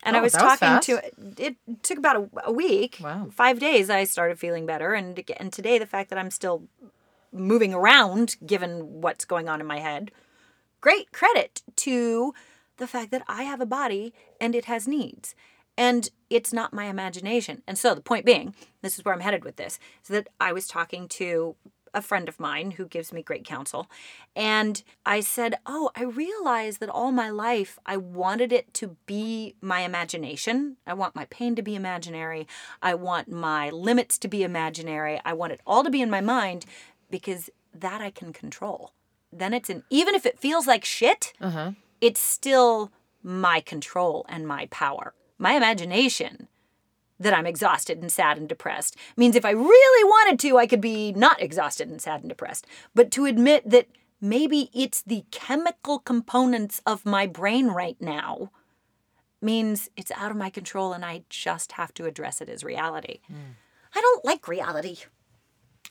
And 0.05 0.17
I 0.17 0.21
Oh, 0.21 0.23
was 0.23 0.33
was 0.35 0.43
talking 0.43 0.59
fast. 0.59 0.87
to 0.89 1.01
it 1.49 1.57
took 1.83 1.99
about 1.99 2.17
a, 2.17 2.29
a 2.45 2.53
week. 2.53 2.99
Wow. 3.03 3.29
5 3.33 3.59
days 3.59 3.91
I 3.91 4.05
started 4.05 4.39
feeling 4.39 4.67
better 4.67 4.93
and 4.95 5.21
and 5.39 5.53
today 5.53 5.79
the 5.79 5.87
fact 5.87 6.11
that 6.11 6.19
I'm 6.19 6.31
still 6.31 6.65
moving 7.33 7.75
around 7.75 8.37
given 8.47 9.01
what's 9.01 9.25
going 9.25 9.49
on 9.49 9.61
in 9.61 9.67
my 9.67 9.81
head 9.81 10.11
great 10.81 11.11
credit 11.13 11.63
to 11.77 12.35
the 12.77 12.87
fact 12.87 13.11
that 13.11 13.23
I 13.27 13.45
have 13.45 13.61
a 13.61 13.67
body 13.67 14.13
and 14.41 14.55
it 14.55 14.67
has 14.67 14.87
needs. 14.87 15.35
And 15.79 16.11
it's 16.29 16.53
not 16.53 16.73
my 16.75 16.85
imagination. 16.85 17.63
And 17.67 17.79
so 17.79 17.95
the 17.95 18.01
point 18.03 18.27
being, 18.27 18.55
this 18.83 18.99
is 18.99 19.05
where 19.05 19.15
I'm 19.15 19.21
headed 19.21 19.45
with 19.45 19.57
this, 19.57 19.79
is 20.03 20.09
that 20.09 20.29
I 20.41 20.53
was 20.53 20.69
talking 20.69 21.09
to 21.09 21.57
a 21.95 22.03
friend 22.03 22.29
of 22.29 22.41
mine 22.41 22.73
who 22.73 22.87
gives 22.87 23.13
me 23.13 23.23
great 23.23 23.45
counsel. 23.45 23.89
And 24.37 24.83
I 25.07 25.21
said, 25.21 25.55
Oh, 25.65 25.91
I 25.95 26.03
realized 26.03 26.81
that 26.81 26.89
all 26.89 27.13
my 27.13 27.31
life 27.31 27.79
I 27.87 27.97
wanted 27.97 28.53
it 28.53 28.75
to 28.75 28.97
be 29.07 29.55
my 29.61 29.81
imagination. 29.81 30.77
I 30.87 30.95
want 30.95 31.15
my 31.15 31.25
pain 31.27 31.55
to 31.57 31.63
be 31.63 31.75
imaginary. 31.75 32.47
I 32.83 32.95
want 32.95 33.29
my 33.31 33.71
limits 33.71 34.19
to 34.19 34.29
be 34.29 34.43
imaginary. 34.43 35.21
I 35.25 35.33
want 35.33 35.53
it 35.53 35.61
all 35.67 35.85
to 35.85 35.91
be 35.91 36.03
in 36.03 36.11
my 36.11 36.21
mind 36.21 36.67
because 37.11 37.49
that 37.73 38.01
I 38.01 38.11
can 38.11 38.33
control. 38.33 38.93
Then 39.33 39.53
it's 39.55 39.71
an, 39.71 39.85
even 39.91 40.15
if 40.15 40.27
it 40.27 40.39
feels 40.39 40.67
like 40.67 40.85
shit, 40.85 41.33
Uh-huh. 41.41 41.73
it's 42.01 42.21
still 42.21 42.91
my 43.23 43.61
control 43.61 44.27
and 44.29 44.47
my 44.47 44.67
power. 44.71 45.15
My 45.39 45.53
imagination 45.55 46.49
that 47.19 47.35
I'm 47.35 47.47
exhausted 47.47 48.01
and 48.01 48.11
sad 48.11 48.39
and 48.39 48.49
depressed 48.49 48.97
means 49.17 49.37
if 49.37 49.45
I 49.45 49.51
really 49.51 50.05
wanted 50.05 50.39
to, 50.41 50.59
I 50.59 50.67
could 50.67 50.81
be 50.81 51.13
not 51.13 51.41
exhausted 51.41 51.89
and 51.89 52.01
sad 52.01 52.21
and 52.21 52.29
depressed. 52.29 52.67
But 52.95 53.11
to 53.13 53.25
admit 53.25 53.69
that 53.71 53.89
maybe 54.21 54.71
it's 54.75 55.03
the 55.03 55.25
chemical 55.31 55.99
components 55.99 56.81
of 56.87 57.07
my 57.07 57.27
brain 57.27 57.69
right 57.69 57.97
now 58.01 58.51
means 59.41 59.91
it's 59.97 60.11
out 60.13 60.31
of 60.31 60.37
my 60.37 60.51
control 60.51 60.93
and 60.93 61.05
I 61.05 61.25
just 61.29 61.73
have 61.73 61.93
to 61.95 62.07
address 62.07 62.41
it 62.41 62.49
as 62.49 62.65
reality. 62.65 63.21
Hmm. 63.27 63.55
I 63.95 64.01
don't 64.01 64.25
like 64.25 64.49
reality. 64.49 64.97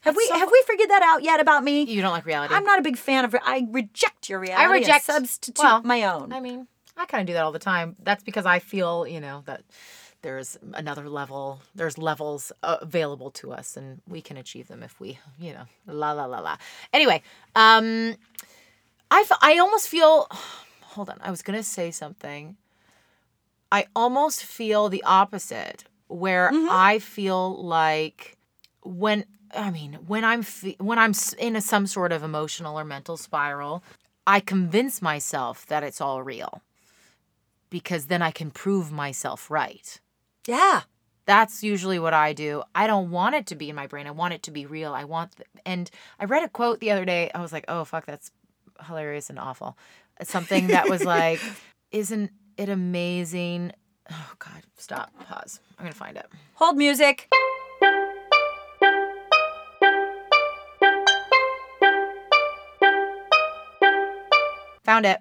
Have 0.01 0.17
we 0.17 0.25
so- 0.27 0.37
have 0.37 0.51
we 0.51 0.61
figured 0.67 0.89
that 0.89 1.01
out 1.01 1.23
yet 1.23 1.39
about 1.39 1.63
me? 1.63 1.83
You 1.83 2.01
don't 2.01 2.11
like 2.11 2.25
reality. 2.25 2.53
I'm 2.53 2.65
not 2.65 2.79
a 2.79 2.81
big 2.81 2.97
fan 2.97 3.23
of. 3.23 3.33
I 3.41 3.65
reject 3.71 4.29
your 4.29 4.39
reality. 4.39 4.65
I 4.65 4.73
reject 4.73 5.05
substitute 5.05 5.63
well, 5.63 5.81
my 5.83 6.03
own. 6.03 6.33
I 6.33 6.41
mean, 6.41 6.67
I 6.97 7.05
kind 7.05 7.21
of 7.21 7.27
do 7.27 7.33
that 7.33 7.43
all 7.43 7.53
the 7.53 7.59
time. 7.59 7.95
That's 8.03 8.23
because 8.23 8.45
I 8.45 8.59
feel, 8.59 9.07
you 9.07 9.21
know, 9.21 9.43
that 9.45 9.61
there's 10.23 10.57
another 10.73 11.07
level, 11.07 11.61
there's 11.75 11.97
levels 11.97 12.51
available 12.63 13.29
to 13.31 13.53
us 13.53 13.77
and 13.77 14.01
we 14.07 14.21
can 14.21 14.37
achieve 14.37 14.67
them 14.67 14.81
if 14.81 14.99
we, 14.99 15.19
you 15.39 15.53
know, 15.53 15.65
la 15.85 16.11
la 16.13 16.25
la 16.25 16.39
la. 16.39 16.57
Anyway, 16.91 17.21
um 17.55 18.15
I 19.11 19.23
I 19.41 19.59
almost 19.59 19.87
feel 19.87 20.27
hold 20.81 21.09
on, 21.09 21.17
I 21.21 21.29
was 21.29 21.41
going 21.41 21.57
to 21.57 21.63
say 21.63 21.91
something. 21.91 22.57
I 23.71 23.85
almost 23.95 24.43
feel 24.43 24.89
the 24.89 25.03
opposite 25.03 25.85
where 26.07 26.51
I 26.53 26.99
feel 26.99 27.63
like 27.63 28.37
when 28.83 29.25
I 29.55 29.71
mean, 29.71 29.93
when 30.07 30.23
I'm 30.23 30.43
fe- 30.43 30.77
when 30.79 30.99
I'm 30.99 31.13
in 31.37 31.55
a, 31.55 31.61
some 31.61 31.87
sort 31.87 32.11
of 32.11 32.23
emotional 32.23 32.79
or 32.79 32.83
mental 32.83 33.17
spiral, 33.17 33.83
I 34.25 34.39
convince 34.39 35.01
myself 35.01 35.65
that 35.67 35.83
it's 35.83 36.01
all 36.01 36.23
real 36.23 36.61
because 37.69 38.05
then 38.05 38.21
I 38.21 38.31
can 38.31 38.51
prove 38.51 38.91
myself 38.91 39.49
right. 39.49 39.99
Yeah. 40.47 40.81
That's 41.25 41.63
usually 41.63 41.99
what 41.99 42.13
I 42.13 42.33
do. 42.33 42.63
I 42.75 42.85
don't 42.85 43.09
want 43.09 43.35
it 43.35 43.47
to 43.47 43.55
be 43.55 43.69
in 43.69 43.75
my 43.75 43.87
brain. 43.87 44.07
I 44.07 44.11
want 44.11 44.33
it 44.33 44.43
to 44.43 44.51
be 44.51 44.65
real. 44.65 44.93
I 44.93 45.05
want, 45.05 45.37
th- 45.37 45.47
and 45.65 45.89
I 46.19 46.25
read 46.25 46.43
a 46.43 46.49
quote 46.49 46.81
the 46.81 46.91
other 46.91 47.05
day. 47.05 47.31
I 47.33 47.39
was 47.41 47.53
like, 47.53 47.63
oh, 47.69 47.85
fuck, 47.85 48.05
that's 48.05 48.29
hilarious 48.87 49.29
and 49.29 49.39
awful. 49.39 49.77
Something 50.21 50.67
that 50.67 50.89
was 50.89 51.05
like, 51.05 51.39
isn't 51.91 52.29
it 52.57 52.67
amazing? 52.67 53.71
Oh, 54.11 54.33
God, 54.37 54.63
stop, 54.77 55.11
pause. 55.25 55.61
I'm 55.79 55.85
going 55.85 55.93
to 55.93 55.97
find 55.97 56.17
it. 56.17 56.25
Hold 56.55 56.75
music. 56.75 57.29
Found 64.83 65.05
it. 65.05 65.19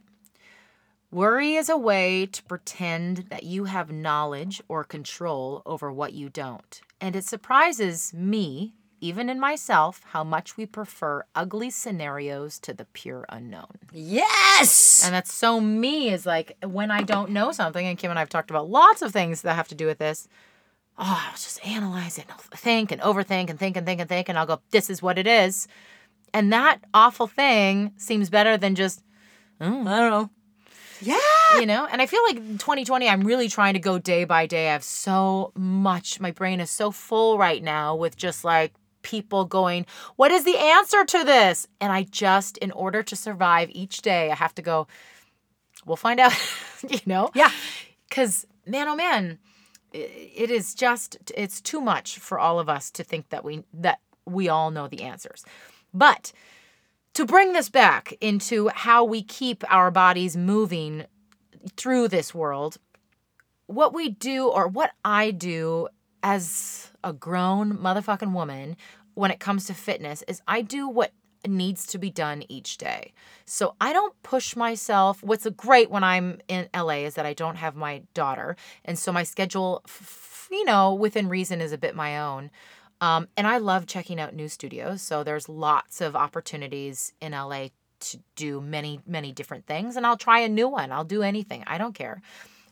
Worry 1.12 1.56
is 1.56 1.68
a 1.68 1.76
way 1.76 2.24
to 2.24 2.42
pretend 2.44 3.26
that 3.28 3.42
you 3.42 3.64
have 3.64 3.92
knowledge 3.92 4.62
or 4.66 4.82
control 4.82 5.60
over 5.66 5.92
what 5.92 6.14
you 6.14 6.30
don't. 6.30 6.80
And 7.02 7.14
it 7.14 7.26
surprises 7.26 8.14
me, 8.14 8.72
even 8.98 9.28
in 9.28 9.38
myself, 9.38 10.00
how 10.12 10.24
much 10.24 10.56
we 10.56 10.64
prefer 10.64 11.26
ugly 11.34 11.68
scenarios 11.68 12.58
to 12.60 12.72
the 12.72 12.86
pure 12.86 13.26
unknown. 13.28 13.76
Yes. 13.92 15.02
And 15.04 15.14
that's 15.14 15.34
so 15.34 15.60
me 15.60 16.08
is 16.08 16.24
like 16.24 16.56
when 16.64 16.90
I 16.90 17.02
don't 17.02 17.32
know 17.32 17.52
something, 17.52 17.86
and 17.86 17.98
Kim 17.98 18.10
and 18.10 18.18
I 18.18 18.22
have 18.22 18.30
talked 18.30 18.48
about 18.48 18.70
lots 18.70 19.02
of 19.02 19.12
things 19.12 19.42
that 19.42 19.52
have 19.52 19.68
to 19.68 19.74
do 19.74 19.84
with 19.84 19.98
this. 19.98 20.26
Oh, 20.96 21.24
I'll 21.26 21.32
just 21.32 21.62
analyze 21.66 22.16
it 22.16 22.24
and 22.30 22.40
think 22.58 22.90
and 22.90 23.02
overthink 23.02 23.50
and 23.50 23.58
think 23.58 23.76
and 23.76 23.84
think 23.84 24.00
and 24.00 24.08
think, 24.08 24.30
and 24.30 24.38
I'll 24.38 24.46
go, 24.46 24.62
this 24.70 24.88
is 24.88 25.02
what 25.02 25.18
it 25.18 25.26
is. 25.26 25.68
And 26.32 26.50
that 26.54 26.78
awful 26.94 27.26
thing 27.26 27.92
seems 27.98 28.30
better 28.30 28.56
than 28.56 28.74
just, 28.74 29.02
oh, 29.60 29.66
I 29.86 30.00
don't 30.00 30.10
know. 30.10 30.30
Yeah. 31.02 31.18
you 31.58 31.66
know? 31.66 31.86
And 31.90 32.00
i 32.00 32.06
feel 32.06 32.22
like 32.24 32.36
2020 32.36 33.08
i'm 33.08 33.22
really 33.22 33.48
trying 33.48 33.74
to 33.74 33.80
go 33.80 33.98
day 33.98 34.24
by 34.24 34.46
day. 34.46 34.68
I 34.68 34.72
have 34.72 34.84
so 34.84 35.52
much 35.56 36.20
my 36.20 36.30
brain 36.30 36.60
is 36.60 36.70
so 36.70 36.90
full 36.90 37.38
right 37.38 37.62
now 37.62 37.94
with 37.96 38.16
just 38.16 38.44
like 38.44 38.72
people 39.02 39.44
going 39.44 39.84
what 40.16 40.30
is 40.30 40.44
the 40.44 40.56
answer 40.56 41.04
to 41.04 41.24
this? 41.24 41.66
And 41.80 41.92
i 41.92 42.04
just 42.04 42.56
in 42.58 42.70
order 42.70 43.02
to 43.02 43.16
survive 43.16 43.68
each 43.72 44.02
day 44.02 44.30
i 44.30 44.34
have 44.34 44.54
to 44.54 44.62
go 44.62 44.86
we'll 45.86 45.96
find 45.96 46.20
out. 46.20 46.32
You 46.88 46.98
know? 47.06 47.30
Yeah. 47.34 47.50
because 48.08 48.46
man 48.66 48.88
oh 48.88 48.96
man 48.96 49.38
it 49.92 50.50
is 50.50 50.74
just 50.74 51.32
it's 51.36 51.60
too 51.60 51.80
much 51.80 52.18
for 52.18 52.38
all 52.38 52.58
of 52.58 52.68
us 52.68 52.90
to 52.92 53.04
think 53.04 53.28
that 53.28 53.44
we 53.44 53.62
that 53.74 54.00
we 54.24 54.48
all 54.48 54.70
know 54.70 54.88
the 54.88 55.02
answers. 55.02 55.44
But 55.92 56.32
to 57.14 57.26
bring 57.26 57.52
this 57.52 57.68
back 57.68 58.14
into 58.20 58.68
how 58.68 59.04
we 59.04 59.22
keep 59.22 59.64
our 59.72 59.90
bodies 59.90 60.36
moving 60.36 61.04
through 61.76 62.08
this 62.08 62.34
world, 62.34 62.78
what 63.66 63.94
we 63.94 64.08
do 64.08 64.48
or 64.48 64.66
what 64.66 64.92
I 65.04 65.30
do 65.30 65.88
as 66.22 66.90
a 67.04 67.12
grown 67.12 67.76
motherfucking 67.76 68.32
woman 68.32 68.76
when 69.14 69.30
it 69.30 69.40
comes 69.40 69.66
to 69.66 69.74
fitness 69.74 70.22
is 70.26 70.40
I 70.46 70.62
do 70.62 70.88
what 70.88 71.12
needs 71.46 71.86
to 71.88 71.98
be 71.98 72.10
done 72.10 72.44
each 72.48 72.78
day. 72.78 73.12
So 73.44 73.74
I 73.80 73.92
don't 73.92 74.20
push 74.22 74.54
myself. 74.56 75.22
What's 75.22 75.46
great 75.50 75.90
when 75.90 76.04
I'm 76.04 76.38
in 76.48 76.68
LA 76.74 76.98
is 77.04 77.14
that 77.14 77.26
I 77.26 77.34
don't 77.34 77.56
have 77.56 77.74
my 77.74 78.02
daughter. 78.14 78.56
And 78.84 78.98
so 78.98 79.12
my 79.12 79.24
schedule, 79.24 79.84
you 80.50 80.64
know, 80.64 80.94
within 80.94 81.28
reason 81.28 81.60
is 81.60 81.72
a 81.72 81.78
bit 81.78 81.96
my 81.96 82.18
own. 82.18 82.50
Um, 83.02 83.26
and 83.36 83.48
I 83.48 83.58
love 83.58 83.86
checking 83.86 84.20
out 84.20 84.32
new 84.32 84.48
studios. 84.48 85.02
So 85.02 85.24
there's 85.24 85.48
lots 85.48 86.00
of 86.00 86.14
opportunities 86.14 87.12
in 87.20 87.32
LA 87.32 87.66
to 87.98 88.20
do 88.36 88.60
many, 88.60 89.00
many 89.06 89.32
different 89.32 89.66
things. 89.66 89.96
And 89.96 90.06
I'll 90.06 90.16
try 90.16 90.38
a 90.38 90.48
new 90.48 90.68
one. 90.68 90.92
I'll 90.92 91.04
do 91.04 91.22
anything. 91.22 91.64
I 91.66 91.78
don't 91.78 91.96
care. 91.96 92.22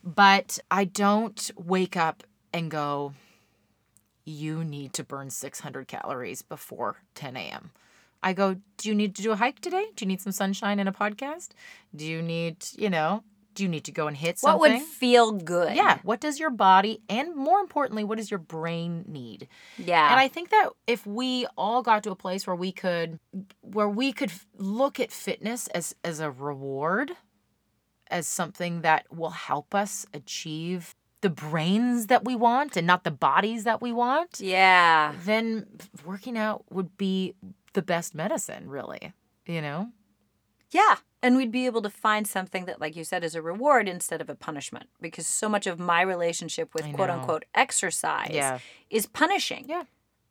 But 0.05 0.57
I 0.71 0.85
don't 0.85 1.51
wake 1.57 1.97
up 1.97 2.23
and 2.53 2.71
go, 2.71 3.13
you 4.23 4.63
need 4.63 4.93
to 4.93 5.03
burn 5.03 5.29
600 5.29 5.89
calories 5.89 6.41
before 6.41 7.03
10 7.15 7.35
a.m. 7.35 7.71
I 8.23 8.31
go, 8.31 8.55
do 8.77 8.87
you 8.87 8.95
need 8.95 9.15
to 9.15 9.21
do 9.21 9.31
a 9.31 9.35
hike 9.35 9.59
today? 9.59 9.87
Do 9.95 10.05
you 10.05 10.07
need 10.07 10.21
some 10.21 10.31
sunshine 10.31 10.79
and 10.79 10.87
a 10.87 10.93
podcast? 10.93 11.49
Do 11.93 12.05
you 12.05 12.21
need, 12.21 12.65
you 12.77 12.89
know, 12.89 13.23
do 13.53 13.63
you 13.63 13.69
need 13.69 13.85
to 13.85 13.91
go 13.91 14.07
and 14.07 14.15
hit 14.15 14.39
something? 14.39 14.59
What 14.59 14.71
would 14.71 14.81
feel 14.81 15.31
good? 15.31 15.75
yeah. 15.75 15.99
What 16.03 16.19
does 16.19 16.39
your 16.39 16.49
body 16.49 17.01
and 17.09 17.35
more 17.35 17.59
importantly, 17.59 18.03
what 18.03 18.17
does 18.17 18.31
your 18.31 18.39
brain 18.39 19.05
need? 19.07 19.47
Yeah. 19.77 20.09
And 20.11 20.19
I 20.19 20.27
think 20.27 20.49
that 20.49 20.69
if 20.87 21.05
we 21.05 21.45
all 21.57 21.81
got 21.81 22.03
to 22.03 22.11
a 22.11 22.15
place 22.15 22.47
where 22.47 22.55
we 22.55 22.71
could 22.71 23.19
where 23.61 23.89
we 23.89 24.11
could 24.11 24.31
look 24.57 24.99
at 24.99 25.11
fitness 25.11 25.67
as 25.67 25.95
as 26.03 26.19
a 26.19 26.31
reward, 26.31 27.11
as 28.09 28.27
something 28.27 28.81
that 28.81 29.05
will 29.11 29.31
help 29.31 29.73
us 29.73 30.05
achieve 30.13 30.95
the 31.21 31.29
brains 31.29 32.07
that 32.07 32.25
we 32.25 32.35
want 32.35 32.75
and 32.75 32.85
not 32.85 33.03
the 33.03 33.11
bodies 33.11 33.63
that 33.63 33.81
we 33.81 33.91
want, 33.91 34.39
yeah. 34.39 35.13
then 35.23 35.67
working 36.03 36.37
out 36.37 36.65
would 36.71 36.97
be 36.97 37.35
the 37.73 37.81
best 37.81 38.15
medicine, 38.15 38.67
really. 38.67 39.13
You 39.45 39.61
know? 39.61 39.89
Yeah. 40.71 40.97
And 41.23 41.35
we'd 41.37 41.51
be 41.51 41.67
able 41.67 41.81
to 41.83 41.89
find 41.89 42.27
something 42.27 42.65
that, 42.65 42.81
like 42.81 42.95
you 42.95 43.03
said, 43.03 43.23
is 43.23 43.35
a 43.35 43.41
reward 43.41 43.87
instead 43.87 44.21
of 44.21 44.29
a 44.29 44.35
punishment. 44.35 44.87
Because 44.99 45.27
so 45.27 45.47
much 45.47 45.67
of 45.67 45.79
my 45.79 46.01
relationship 46.01 46.73
with 46.73 46.91
quote 46.93 47.09
unquote 47.09 47.45
exercise 47.53 48.31
Yeah. 48.33 48.59
is 48.89 49.05
punishing. 49.05 49.65
Yeah. 49.67 49.83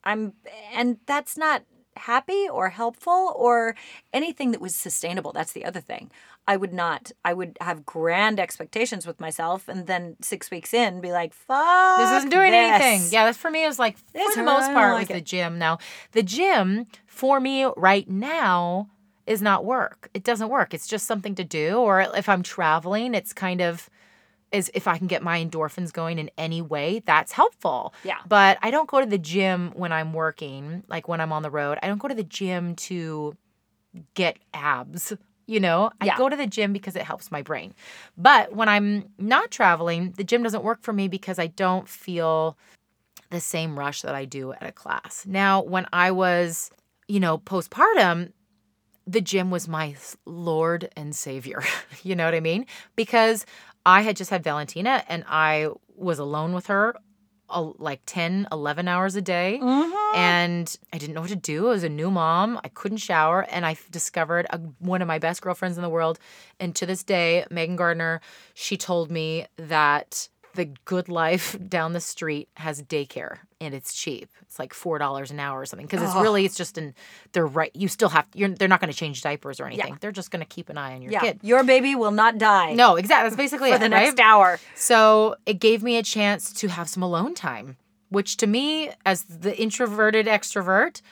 I'm 0.04 0.32
and 0.72 0.98
that's 1.06 1.36
not 1.36 1.62
happy 1.96 2.48
or 2.48 2.70
helpful 2.70 3.34
or 3.36 3.74
anything 4.12 4.52
that 4.52 4.60
was 4.60 4.74
sustainable. 4.74 5.32
That's 5.32 5.52
the 5.52 5.64
other 5.64 5.80
thing. 5.80 6.10
I 6.48 6.56
would 6.56 6.72
not 6.72 7.12
I 7.24 7.34
would 7.34 7.58
have 7.60 7.84
grand 7.84 8.40
expectations 8.40 9.06
with 9.06 9.20
myself 9.20 9.68
and 9.68 9.86
then 9.86 10.16
six 10.22 10.50
weeks 10.50 10.72
in 10.72 11.00
be 11.00 11.12
like, 11.12 11.34
fuck. 11.34 11.98
this 11.98 12.10
isn't 12.12 12.30
doing 12.30 12.50
this." 12.52 12.70
anything. 12.82 13.08
Yeah, 13.12 13.26
that's 13.26 13.36
for 13.38 13.50
me. 13.50 13.64
It 13.64 13.68
was 13.68 13.78
like 13.78 13.96
This 14.12 14.34
for 14.34 14.40
the 14.40 14.44
most 14.44 14.66
part 14.72 14.88
don't 14.90 15.00
was 15.00 15.08
like 15.08 15.08
the 15.08 15.20
gym. 15.20 15.58
Now 15.58 15.78
the 16.12 16.22
gym 16.22 16.86
for 17.06 17.38
me 17.40 17.66
right 17.76 18.08
now 18.08 18.88
is 19.30 19.40
not 19.40 19.64
work. 19.64 20.10
It 20.12 20.24
doesn't 20.24 20.48
work. 20.48 20.74
It's 20.74 20.88
just 20.88 21.06
something 21.06 21.36
to 21.36 21.44
do. 21.44 21.76
Or 21.78 22.00
if 22.00 22.28
I'm 22.28 22.42
traveling, 22.42 23.14
it's 23.14 23.32
kind 23.32 23.60
of 23.60 23.88
is 24.50 24.68
if 24.74 24.88
I 24.88 24.98
can 24.98 25.06
get 25.06 25.22
my 25.22 25.42
endorphins 25.42 25.92
going 25.92 26.18
in 26.18 26.28
any 26.36 26.60
way, 26.60 27.00
that's 27.06 27.30
helpful. 27.30 27.94
Yeah. 28.02 28.16
But 28.28 28.58
I 28.62 28.72
don't 28.72 28.88
go 28.88 28.98
to 28.98 29.06
the 29.06 29.18
gym 29.18 29.70
when 29.76 29.92
I'm 29.92 30.12
working, 30.12 30.82
like 30.88 31.06
when 31.06 31.20
I'm 31.20 31.32
on 31.32 31.42
the 31.42 31.50
road. 31.50 31.78
I 31.80 31.86
don't 31.86 31.98
go 31.98 32.08
to 32.08 32.14
the 32.14 32.24
gym 32.24 32.74
to 32.90 33.36
get 34.14 34.38
abs. 34.52 35.12
You 35.46 35.60
know, 35.60 35.92
I 36.00 36.06
Yeah. 36.06 36.16
go 36.16 36.28
to 36.28 36.34
the 36.34 36.48
gym 36.48 36.72
because 36.72 36.96
it 36.96 37.02
helps 37.02 37.30
my 37.30 37.42
brain. 37.42 37.72
But 38.18 38.52
when 38.52 38.68
I'm 38.68 39.04
not 39.18 39.52
traveling, 39.52 40.10
the 40.16 40.24
gym 40.24 40.42
doesn't 40.42 40.64
work 40.64 40.82
for 40.82 40.92
me 40.92 41.06
because 41.06 41.38
I 41.38 41.46
don't 41.46 41.88
feel 41.88 42.58
the 43.30 43.40
same 43.40 43.78
rush 43.78 44.02
that 44.02 44.16
I 44.16 44.24
do 44.24 44.52
at 44.52 44.64
a 44.64 44.72
class. 44.72 45.24
Now, 45.28 45.62
when 45.62 45.86
I 45.92 46.10
was, 46.10 46.72
you 47.06 47.20
know, 47.20 47.38
postpartum, 47.38 48.32
the 49.06 49.20
gym 49.20 49.50
was 49.50 49.68
my 49.68 49.96
Lord 50.24 50.90
and 50.96 51.14
Savior. 51.14 51.62
you 52.02 52.14
know 52.14 52.24
what 52.24 52.34
I 52.34 52.40
mean? 52.40 52.66
Because 52.96 53.46
I 53.84 54.02
had 54.02 54.16
just 54.16 54.30
had 54.30 54.44
Valentina 54.44 55.04
and 55.08 55.24
I 55.26 55.68
was 55.96 56.18
alone 56.18 56.52
with 56.52 56.66
her 56.66 56.96
like 57.50 58.00
10, 58.06 58.48
11 58.52 58.88
hours 58.88 59.16
a 59.16 59.22
day. 59.22 59.58
Mm-hmm. 59.60 60.16
And 60.16 60.76
I 60.92 60.98
didn't 60.98 61.14
know 61.14 61.20
what 61.20 61.30
to 61.30 61.36
do. 61.36 61.68
I 61.68 61.70
was 61.70 61.84
a 61.84 61.88
new 61.88 62.10
mom. 62.10 62.60
I 62.62 62.68
couldn't 62.68 62.98
shower. 62.98 63.46
And 63.50 63.66
I 63.66 63.76
discovered 63.90 64.46
a, 64.50 64.58
one 64.78 65.02
of 65.02 65.08
my 65.08 65.18
best 65.18 65.42
girlfriends 65.42 65.76
in 65.76 65.82
the 65.82 65.88
world. 65.88 66.18
And 66.58 66.74
to 66.76 66.86
this 66.86 67.02
day, 67.02 67.44
Megan 67.50 67.76
Gardner, 67.76 68.20
she 68.54 68.76
told 68.76 69.10
me 69.10 69.46
that 69.56 70.28
the 70.54 70.66
GoodLife 70.86 71.68
down 71.68 71.92
the 71.92 72.00
street 72.00 72.48
has 72.56 72.82
daycare 72.82 73.38
and 73.60 73.74
it's 73.74 73.92
cheap. 73.94 74.30
It's 74.42 74.58
like 74.58 74.72
$4 74.72 75.30
an 75.30 75.38
hour 75.38 75.60
or 75.60 75.66
something. 75.66 75.86
Because 75.86 76.02
it's 76.02 76.14
really, 76.14 76.44
it's 76.44 76.56
just 76.56 76.78
an, 76.78 76.94
they're 77.32 77.46
right. 77.46 77.70
You 77.74 77.88
still 77.88 78.08
have, 78.08 78.26
you're, 78.34 78.48
they're 78.48 78.68
not 78.68 78.80
going 78.80 78.90
to 78.92 78.96
change 78.96 79.22
diapers 79.22 79.60
or 79.60 79.66
anything. 79.66 79.98
They're 80.00 80.12
just 80.12 80.30
going 80.30 80.40
to 80.40 80.46
keep 80.48 80.68
an 80.70 80.78
eye 80.78 80.94
on 80.94 81.02
your 81.02 81.12
Yeah. 81.12 81.20
kid. 81.20 81.40
Your 81.42 81.62
baby 81.64 81.94
will 81.94 82.10
not 82.10 82.38
die 82.38 82.72
No, 82.74 82.96
exactly. 82.96 83.28
That's 83.30 83.36
basically 83.36 83.70
for 83.70 83.76
it, 83.76 83.80
the 83.80 83.90
right? 83.90 84.04
next 84.06 84.18
hour. 84.20 84.58
So 84.74 85.36
it 85.46 85.60
gave 85.60 85.82
me 85.82 85.98
a 85.98 86.02
chance 86.02 86.52
to 86.54 86.68
have 86.68 86.88
some 86.88 87.02
alone 87.02 87.34
time, 87.34 87.76
which 88.08 88.36
to 88.38 88.46
me, 88.46 88.90
as 89.04 89.24
the 89.24 89.56
introverted 89.60 90.26
extrovert, 90.26 91.02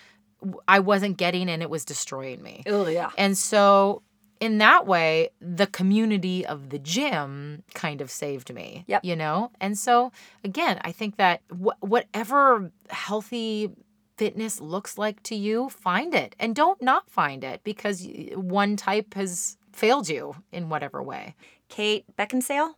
I 0.66 0.78
wasn't 0.78 1.16
getting 1.16 1.48
and 1.50 1.62
it 1.62 1.68
was 1.70 1.84
destroying 1.84 2.42
me. 2.42 2.62
Oh 2.66 2.86
yeah. 2.86 3.10
And 3.18 3.36
so, 3.36 4.02
in 4.40 4.58
that 4.58 4.86
way, 4.86 5.30
the 5.40 5.66
community 5.66 6.46
of 6.46 6.70
the 6.70 6.78
gym 6.78 7.62
kind 7.74 8.00
of 8.00 8.10
saved 8.10 8.52
me. 8.52 8.84
Yep. 8.86 9.04
You 9.04 9.16
know? 9.16 9.50
And 9.60 9.76
so, 9.78 10.12
again, 10.44 10.80
I 10.82 10.92
think 10.92 11.16
that 11.16 11.42
wh- 11.50 11.82
whatever 11.82 12.70
healthy 12.90 13.70
fitness 14.16 14.60
looks 14.60 14.98
like 14.98 15.22
to 15.24 15.34
you, 15.34 15.68
find 15.68 16.14
it 16.14 16.34
and 16.38 16.54
don't 16.54 16.82
not 16.82 17.08
find 17.10 17.44
it 17.44 17.62
because 17.62 18.06
one 18.34 18.76
type 18.76 19.14
has 19.14 19.56
failed 19.72 20.08
you 20.08 20.34
in 20.52 20.68
whatever 20.68 21.02
way. 21.02 21.34
Kate 21.68 22.04
Beckinsale. 22.16 22.74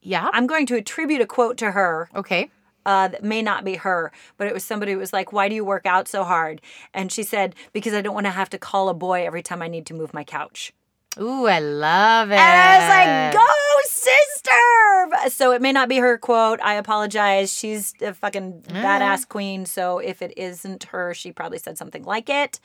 Yeah. 0.00 0.30
I'm 0.32 0.46
going 0.46 0.66
to 0.66 0.76
attribute 0.76 1.20
a 1.20 1.26
quote 1.26 1.56
to 1.58 1.72
her 1.72 2.08
Okay. 2.14 2.50
Uh, 2.86 3.08
that 3.08 3.24
may 3.24 3.42
not 3.42 3.64
be 3.64 3.74
her, 3.74 4.12
but 4.38 4.46
it 4.46 4.54
was 4.54 4.64
somebody 4.64 4.92
who 4.92 4.98
was 4.98 5.12
like, 5.12 5.32
Why 5.32 5.48
do 5.48 5.54
you 5.54 5.64
work 5.64 5.84
out 5.84 6.08
so 6.08 6.24
hard? 6.24 6.62
And 6.94 7.10
she 7.12 7.24
said, 7.24 7.54
Because 7.72 7.92
I 7.92 8.00
don't 8.00 8.14
want 8.14 8.26
to 8.26 8.30
have 8.30 8.48
to 8.50 8.58
call 8.58 8.88
a 8.88 8.94
boy 8.94 9.26
every 9.26 9.42
time 9.42 9.60
I 9.60 9.68
need 9.68 9.84
to 9.86 9.94
move 9.94 10.14
my 10.14 10.24
couch. 10.24 10.72
Ooh, 11.18 11.46
I 11.46 11.58
love 11.58 12.30
it. 12.30 12.38
And 12.38 12.40
I 12.40 12.78
was 12.78 12.88
like, 12.88 13.32
Go, 13.34 13.52
sister! 13.84 15.30
So 15.30 15.52
it 15.52 15.60
may 15.60 15.72
not 15.72 15.88
be 15.88 15.96
her 15.96 16.16
quote. 16.16 16.60
I 16.62 16.74
apologize. 16.74 17.52
She's 17.52 17.92
a 18.00 18.14
fucking 18.14 18.62
badass 18.68 19.28
queen. 19.28 19.66
So 19.66 19.98
if 19.98 20.22
it 20.22 20.32
isn't 20.36 20.84
her, 20.84 21.12
she 21.12 21.32
probably 21.32 21.58
said 21.58 21.76
something 21.76 22.04
like 22.04 22.30
it. 22.30 22.60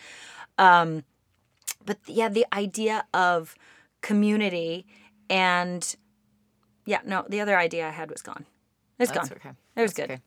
Um, 0.59 1.03
but 1.83 1.97
yeah, 2.05 2.29
the 2.29 2.45
idea 2.53 3.05
of 3.13 3.55
community 4.01 4.85
and 5.31 5.95
yeah, 6.85 6.99
no, 7.05 7.25
the 7.27 7.41
other 7.41 7.57
idea 7.57 7.87
I 7.87 7.91
had 7.91 8.11
was 8.11 8.21
gone. 8.21 8.45
It's 9.01 9.11
That's 9.11 9.29
gone. 9.29 9.37
okay. 9.37 9.49
It 9.75 9.81
was 9.81 9.93
That's 9.93 10.07
good. 10.07 10.13
okay. 10.13 10.21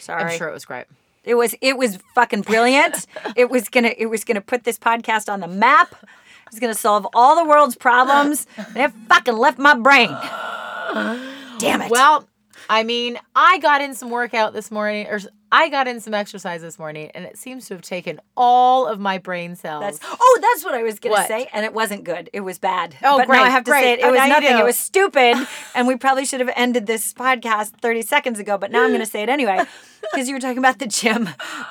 Sorry. 0.00 0.22
I'm 0.32 0.38
sure 0.38 0.48
it 0.48 0.52
was 0.52 0.64
great. 0.64 0.86
It 1.24 1.34
was 1.34 1.54
it 1.60 1.76
was 1.76 1.98
fucking 2.14 2.42
brilliant. 2.42 3.06
it 3.36 3.50
was 3.50 3.68
gonna 3.68 3.92
it 3.96 4.06
was 4.06 4.24
gonna 4.24 4.40
put 4.40 4.64
this 4.64 4.78
podcast 4.78 5.32
on 5.32 5.40
the 5.40 5.48
map. 5.48 5.92
It 6.02 6.50
was 6.50 6.60
gonna 6.60 6.74
solve 6.74 7.06
all 7.14 7.36
the 7.36 7.48
world's 7.48 7.76
problems. 7.76 8.46
And 8.56 8.76
it 8.76 8.92
fucking 9.08 9.36
left 9.36 9.58
my 9.58 9.74
brain. 9.74 10.08
Damn 11.58 11.82
it. 11.82 11.90
Well, 11.90 12.28
I 12.68 12.82
mean, 12.82 13.18
I 13.34 13.58
got 13.58 13.80
in 13.80 13.94
some 13.94 14.10
workout 14.10 14.52
this 14.52 14.70
morning, 14.70 15.06
or 15.06 15.18
I 15.56 15.68
got 15.68 15.86
in 15.86 16.00
some 16.00 16.14
exercise 16.14 16.62
this 16.62 16.80
morning, 16.80 17.12
and 17.14 17.24
it 17.24 17.38
seems 17.38 17.68
to 17.68 17.74
have 17.74 17.82
taken 17.82 18.20
all 18.36 18.88
of 18.88 18.98
my 18.98 19.18
brain 19.18 19.54
cells. 19.54 19.82
that's 19.82 20.00
oh, 20.02 20.38
that's 20.42 20.64
what 20.64 20.74
I 20.74 20.82
was 20.82 20.98
gonna 20.98 21.24
say, 21.28 21.48
and 21.52 21.64
it 21.64 21.72
wasn't 21.72 22.02
good. 22.02 22.28
It 22.32 22.40
was 22.40 22.58
bad. 22.58 22.96
Oh, 23.04 23.18
but 23.18 23.28
now 23.28 23.44
I 23.44 23.50
have 23.50 23.62
to 23.64 23.70
great. 23.70 23.82
say 23.82 23.92
it. 23.92 23.98
It 24.00 24.04
Oh, 24.04 24.10
was 24.10 24.28
nothing. 24.28 24.58
It 24.58 24.64
was 24.64 24.76
stupid, 24.76 25.36
and 25.76 25.86
we 25.86 25.94
probably 25.94 26.24
should 26.24 26.40
have 26.40 26.50
ended 26.56 26.86
this 26.88 27.14
podcast 27.14 27.80
thirty 27.80 28.02
seconds 28.02 28.40
ago. 28.40 28.58
But 28.58 28.72
now 28.72 28.82
I'm 28.82 28.90
gonna 28.90 29.06
say 29.06 29.22
it 29.22 29.28
anyway 29.28 29.60
because 30.12 30.28
you 30.28 30.34
were 30.34 30.40
talking 30.40 30.58
about 30.58 30.80
the 30.80 30.88
gym 30.88 31.28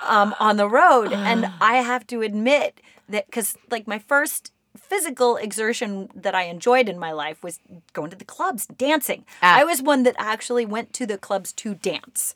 um, 0.08 0.34
on 0.39 0.56
the 0.56 0.69
road, 0.69 1.12
and 1.12 1.52
I 1.62 1.76
have 1.78 2.08
to 2.08 2.22
admit 2.22 2.80
that 3.10 3.26
because 3.26 3.58
like 3.69 3.86
my 3.86 4.00
first 4.00 4.54
physical 4.78 5.36
exertion 5.36 6.08
that 6.15 6.34
I 6.34 6.43
enjoyed 6.43 6.88
in 6.88 6.98
my 6.98 7.12
life 7.12 7.43
was 7.43 7.60
going 7.91 8.12
to 8.12 8.15
the 8.15 8.24
clubs, 8.26 8.65
dancing. 8.65 9.26
Ah. 9.41 9.60
I 9.60 9.65
was 9.65 9.82
one 9.82 10.04
that 10.04 10.15
actually 10.17 10.65
went 10.65 10.93
to 10.93 11.06
the 11.06 11.17
clubs 11.17 11.52
to 11.54 11.76
dance. 11.76 12.34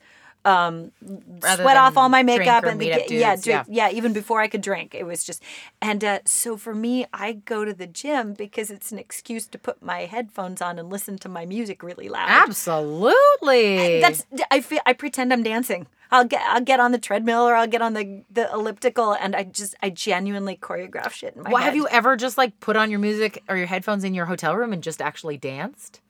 Um, 0.48 0.92
sweat 1.40 1.76
off 1.76 1.96
all 1.96 2.08
my 2.08 2.22
makeup 2.22 2.64
and 2.64 2.78
meet 2.78 2.92
the, 2.92 3.04
up 3.04 3.10
yeah, 3.10 3.30
dudes, 3.32 3.44
drink, 3.44 3.64
yeah. 3.68 3.88
yeah, 3.88 3.96
even 3.96 4.12
before 4.12 4.40
I 4.40 4.48
could 4.48 4.62
drink, 4.62 4.94
it 4.94 5.04
was 5.04 5.24
just, 5.24 5.42
and 5.82 6.02
uh, 6.02 6.20
so 6.24 6.56
for 6.56 6.74
me, 6.74 7.06
I 7.12 7.32
go 7.32 7.64
to 7.64 7.74
the 7.74 7.86
gym 7.86 8.32
because 8.34 8.70
it's 8.70 8.90
an 8.92 8.98
excuse 8.98 9.46
to 9.48 9.58
put 9.58 9.82
my 9.82 10.00
headphones 10.06 10.62
on 10.62 10.78
and 10.78 10.88
listen 10.90 11.18
to 11.18 11.28
my 11.28 11.44
music 11.44 11.82
really 11.82 12.08
loud. 12.08 12.28
Absolutely. 12.28 14.00
That's 14.00 14.24
I 14.50 14.60
feel 14.60 14.80
I 14.86 14.92
pretend 14.92 15.32
I'm 15.32 15.42
dancing. 15.42 15.86
I'll 16.10 16.24
get 16.24 16.40
I'll 16.48 16.62
get 16.62 16.80
on 16.80 16.92
the 16.92 16.98
treadmill 16.98 17.42
or 17.42 17.54
I'll 17.54 17.66
get 17.66 17.82
on 17.82 17.92
the 17.94 18.22
the 18.30 18.50
elliptical 18.52 19.12
and 19.12 19.36
I 19.36 19.42
just 19.44 19.74
I 19.82 19.90
genuinely 19.90 20.56
choreograph 20.56 21.10
shit 21.10 21.36
in 21.36 21.42
my 21.42 21.50
Well, 21.50 21.58
head. 21.58 21.66
have 21.66 21.76
you 21.76 21.86
ever 21.88 22.16
just 22.16 22.38
like 22.38 22.58
put 22.60 22.76
on 22.76 22.90
your 22.90 23.00
music 23.00 23.42
or 23.48 23.56
your 23.56 23.66
headphones 23.66 24.04
in 24.04 24.14
your 24.14 24.26
hotel 24.26 24.56
room 24.56 24.72
and 24.72 24.82
just 24.82 25.02
actually 25.02 25.36
danced? 25.36 26.00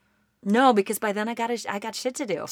No, 0.45 0.73
because 0.73 0.99
by 0.99 1.13
then 1.13 1.29
I 1.29 1.35
got 1.35 1.51
I 1.69 1.79
got 1.79 1.95
shit 1.95 2.15
to 2.17 2.27
do. 2.27 2.47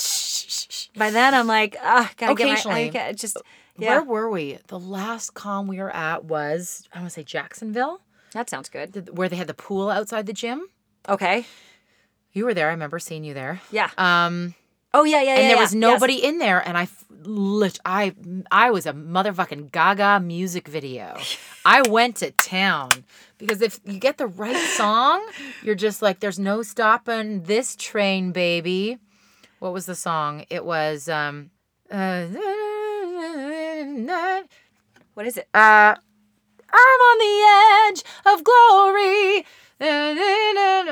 By 0.97 1.11
then 1.11 1.35
I'm 1.35 1.47
like, 1.47 1.77
ah, 1.83 2.11
gotta 2.17 2.35
get 2.35 2.65
my 2.65 2.91
I 2.95 3.13
just 3.13 3.37
yeah. 3.79 3.91
Where 3.91 4.03
were 4.03 4.31
we? 4.31 4.59
The 4.69 4.79
last 4.79 5.35
con 5.35 5.67
we 5.67 5.79
were 5.79 5.95
at 5.95 6.25
was 6.25 6.89
I 6.93 6.99
want 6.99 7.11
to 7.11 7.15
say 7.15 7.25
Jacksonville, 7.25 8.01
that 8.33 8.49
sounds 8.51 8.69
good. 8.69 9.17
where 9.17 9.29
they 9.29 9.37
had 9.37 9.47
the 9.47 9.55
pool 9.55 9.91
outside 9.91 10.27
the 10.27 10.33
gym. 10.33 10.67
Okay. 11.09 11.45
You 12.33 12.45
were 12.45 12.55
there. 12.55 12.69
I 12.69 12.73
remember 12.73 12.99
seeing 12.99 13.25
you 13.25 13.35
there. 13.35 13.61
Yeah. 13.71 13.91
Um, 13.97 14.55
Oh 14.95 15.05
yeah, 15.05 15.21
yeah, 15.21 15.23
yeah. 15.23 15.35
and 15.35 15.43
there 15.45 15.57
yeah. 15.57 15.61
was 15.63 15.75
Yes. 15.75 15.81
nobody 15.81 16.25
in 16.25 16.39
there 16.39 16.59
and 16.67 16.79
i 16.79 16.89
lit 17.27 17.79
i 17.85 18.15
i 18.51 18.71
was 18.71 18.87
a 18.87 18.93
motherfucking 18.93 19.71
gaga 19.73 20.21
music 20.21 20.69
video 20.69 21.17
i 21.65 21.83
went 21.89 22.17
to 22.17 22.31
town 22.33 22.91
because 23.39 23.61
if 23.61 23.81
you 23.85 23.99
get 23.99 24.19
the 24.19 24.27
right 24.27 24.57
song 24.77 25.25
you're 25.63 25.75
just 25.75 26.03
like 26.03 26.21
there's 26.21 26.39
no 26.39 26.63
stopping 26.63 27.43
this 27.43 27.77
train 27.77 28.33
baby 28.33 28.99
what 29.59 29.73
was 29.73 29.87
the 29.87 29.95
song 29.95 30.45
it 30.51 30.65
was 30.65 31.09
um 31.09 31.51
uh, 31.91 32.27
What 35.15 35.27
is 35.27 35.37
it? 35.37 35.49
uh, 35.55 35.95
I'm 36.71 37.01
on 37.01 37.19
the 37.19 37.91
edge 37.91 38.05
of 38.27 38.45
glory. 38.45 39.47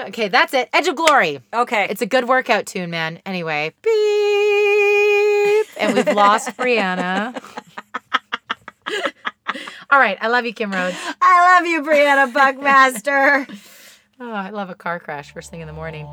Okay, 0.09 0.29
that's 0.29 0.55
it. 0.55 0.68
Edge 0.73 0.88
of 0.88 0.97
glory. 0.97 1.40
Okay. 1.53 1.87
It's 1.90 2.03
a 2.03 2.07
good 2.07 2.29
workout 2.29 2.66
tune, 2.66 2.90
man. 2.90 3.20
Anyway, 3.27 3.75
beep. 3.83 4.93
And 5.79 5.94
we've 5.94 6.07
lost 6.14 6.57
Briana. 6.57 7.40
All 9.90 9.98
right. 9.98 10.18
I 10.20 10.29
love 10.29 10.44
you, 10.46 10.53
Kim 10.55 10.72
Rhodes. 10.72 10.96
I 11.20 11.59
love 11.59 11.66
you, 11.66 11.83
Briana 11.83 12.33
Buckmaster. 12.33 13.46
Oh, 14.20 14.31
I 14.31 14.50
love 14.50 14.70
a 14.70 14.77
car 14.77 15.00
crash 15.00 15.33
first 15.33 15.50
thing 15.50 15.61
in 15.61 15.66
the 15.66 15.72
morning. 15.72 16.07